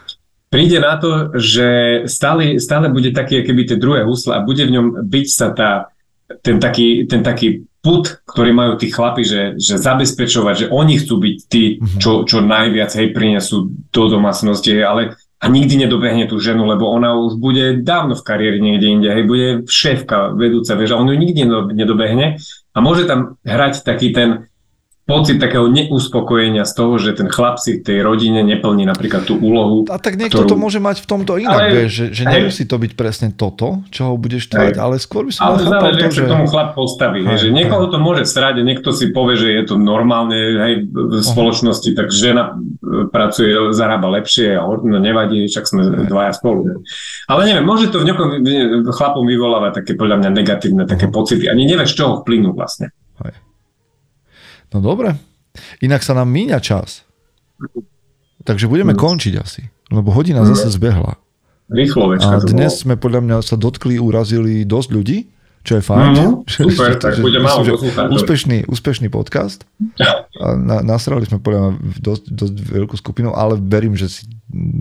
[0.50, 1.68] príde na to, že
[2.06, 5.70] stále, stále bude také, keby tie druhé husle a bude v ňom byť sa tá,
[6.42, 11.22] ten taký, ten taký put, ktorý majú tí chlapi, že, že zabezpečovať, že oni chcú
[11.22, 11.98] byť tí, mhm.
[12.02, 17.12] čo, čo najviac hej prinesú do domácnosti, ale a nikdy nedobehne tú ženu, lebo ona
[17.12, 21.16] už bude dávno v kariéri niekde inde, hej, bude šéfka, vedúca, vieš, a on ju
[21.20, 21.44] nikdy
[21.76, 22.40] nedobehne
[22.72, 24.48] a môže tam hrať taký ten
[25.06, 29.38] pocit takého neuspokojenia z toho, že ten chlap si v tej rodine neplní napríklad tú
[29.38, 29.86] úlohu.
[29.86, 30.50] A tak niekto ktorú...
[30.50, 33.86] to môže mať v tomto inak, ale, vieš, že, že nemusí to byť presne toto,
[33.94, 36.26] čo ho budeš tvať, ale skôr by som ale chápal to, že...
[36.26, 39.74] tomu chlap postaví, hej, že niekoho to môže srať niekto si povie, že je to
[39.78, 45.82] normálne hej, v spoločnosti, tak žena e, pracuje, zarába lepšie a no, nevadí, však sme
[46.10, 46.82] dvaja spolu.
[47.30, 48.42] Ale neviem, môže to v nejakom
[48.90, 51.46] chlapom vyvolávať také podľa mňa negatívne také pocity.
[51.46, 52.90] Ani nevieš, čo ho vplynú vlastne.
[54.76, 55.16] No dobre.
[55.80, 57.08] Inak sa nám míňa čas.
[58.44, 59.00] Takže budeme mm.
[59.00, 59.64] končiť asi.
[59.88, 60.52] Lebo hodina mm.
[60.52, 61.16] zase zbehla.
[61.72, 65.18] Rýchlo A dnes sme podľa mňa sa dotkli, urazili dosť ľudí,
[65.64, 66.12] čo je fajn.
[66.16, 67.64] Mm, super, že, tak že, bude málo
[68.12, 69.64] úspešný, úspešný podcast.
[70.44, 74.28] A na, nasrali sme podľa mňa dosť, dosť veľkú skupinu, ale verím, že, si,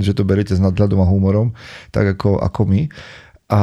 [0.04, 1.56] že to beriete s nadhľadom a humorom,
[1.96, 2.92] tak ako, ako my
[3.46, 3.62] a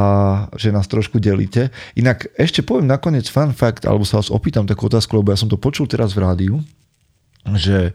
[0.54, 1.74] že nás trošku delíte.
[1.98, 5.50] Inak ešte poviem nakoniec fun fact, alebo sa vás opýtam takú otázku, lebo ja som
[5.50, 6.54] to počul teraz v rádiu,
[7.58, 7.90] že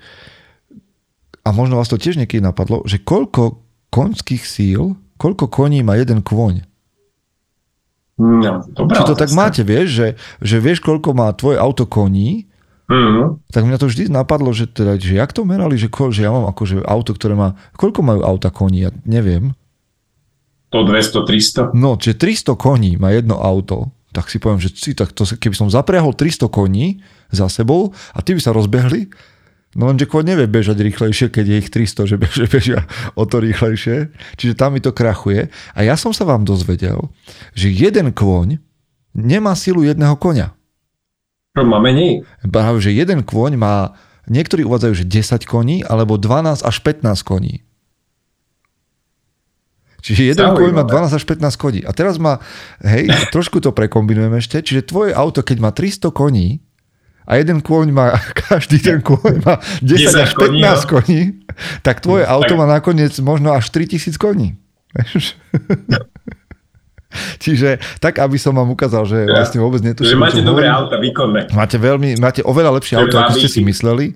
[1.47, 6.19] a možno vás to tiež niekedy napadlo, že koľko konských síl, koľko koní má jeden
[6.19, 6.67] kôň?
[8.17, 10.07] No, dobrá Či to tak máte, vieš, že,
[10.41, 12.49] že vieš, koľko má tvoje auto koní,
[12.89, 13.47] mm-hmm.
[13.53, 16.49] tak mňa to vždy napadlo, že teda, že jak to merali, že, že ja mám
[16.49, 19.53] akože auto, ktoré má, koľko majú auta koní, ja neviem.
[20.71, 21.77] 100, 200, 300?
[21.77, 25.55] No, čiže 300 koní má jedno auto, tak si poviem, že si, tak to, keby
[25.55, 26.99] som zapriahol 300 koní
[27.31, 29.07] za sebou a ty by sa rozbehli,
[29.77, 32.79] no lenže kôň nevie bežať rýchlejšie, keď je ich 300, že, bežia, bežia
[33.15, 34.09] o to rýchlejšie.
[34.35, 35.53] Čiže tam mi to krachuje.
[35.77, 37.13] A ja som sa vám dozvedel,
[37.53, 38.59] že jeden kôň
[39.13, 40.57] nemá silu jedného konia.
[41.55, 42.21] To má menej?
[42.45, 43.97] Práve, že jeden kôň má,
[44.29, 47.66] niektorí uvádzajú, že 10 koní, alebo 12 až 15 koní.
[50.01, 51.81] Čiže jeden kôň má 12 až 15 koní.
[51.83, 52.39] A teraz má,
[52.85, 56.61] hej, trošku to prekombinujeme ešte, čiže tvoje auto, keď má 300 koní,
[57.27, 58.15] a jeden kôň má,
[58.47, 60.71] každý ten kôň má 10, 10 až 15 koní, no.
[60.87, 61.21] koní,
[61.83, 62.59] tak tvoje no, auto tak.
[62.63, 64.55] má nakoniec možno až 3000 koní.
[67.43, 69.41] Čiže tak, aby som vám ukázal, že ja.
[69.41, 70.19] vlastne vôbec netuším.
[70.19, 71.51] Že máte dobré auta, výkonné.
[71.55, 74.15] Máte, veľmi, máte oveľa lepšie auto, ako ste si mysleli.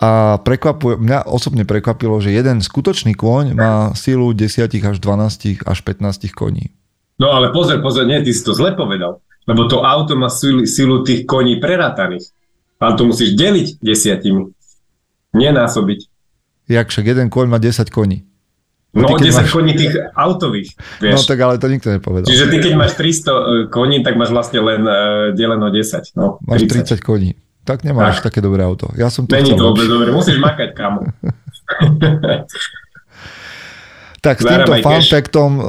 [0.00, 5.78] A prekvapuje, mňa osobne prekvapilo, že jeden skutočný kôň má sílu 10 až 12 až
[5.84, 6.72] 15 koní.
[7.20, 9.20] No ale pozor, pozor, nie, ty si to zle povedal.
[9.44, 12.32] Lebo to auto má sílu, sílu tých koní prerátaných.
[12.80, 14.48] Ale to musíš deliť desiatimi.
[15.36, 16.00] Nenásobiť.
[16.72, 18.24] Jak však jeden kôň má 10 koní.
[18.96, 19.52] No, ty, 10 máš...
[19.52, 20.74] koní tých autových.
[20.98, 21.14] Vieš.
[21.14, 22.26] No tak ale to nikto nepovedal.
[22.26, 23.34] Čiže ty keď máš 300 e,
[23.68, 26.16] koní, tak máš vlastne len uh, deleno 10.
[26.16, 27.36] No, máš 30, 30 koní.
[27.70, 28.34] Tak nemáš tak.
[28.34, 28.90] také dobré auto.
[28.98, 31.06] Ja som to Není to vôbec dobré, musíš makať, kamo.
[34.26, 35.64] tak s týmto fun factom uh,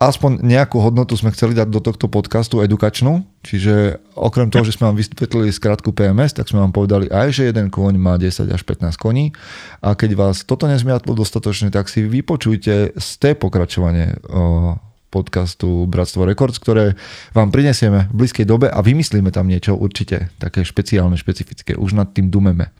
[0.00, 4.88] aspoň nejakú hodnotu sme chceli dať do tohto podcastu edukačnú, čiže okrem toho, že sme
[4.88, 8.62] vám vysvetlili skratku PMS, tak sme vám povedali aj, že jeden kôň má 10 až
[8.64, 9.36] 15 koní
[9.84, 16.28] a keď vás toto nezmiatlo dostatočne, tak si vypočujte z té pokračovanie uh, podcastu Bratstvo
[16.28, 16.94] Records, ktoré
[17.32, 21.74] vám prinesieme v blízkej dobe a vymyslíme tam niečo určite také špeciálne, špecifické.
[21.74, 22.70] Už nad tým dumeme.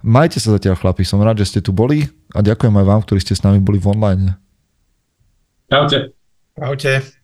[0.00, 3.20] Majte sa zatiaľ chlapi, som rád, že ste tu boli a ďakujem aj vám, ktorí
[3.20, 4.24] ste s nami boli v online.
[5.68, 6.16] Čaute.
[6.56, 7.19] Čaute.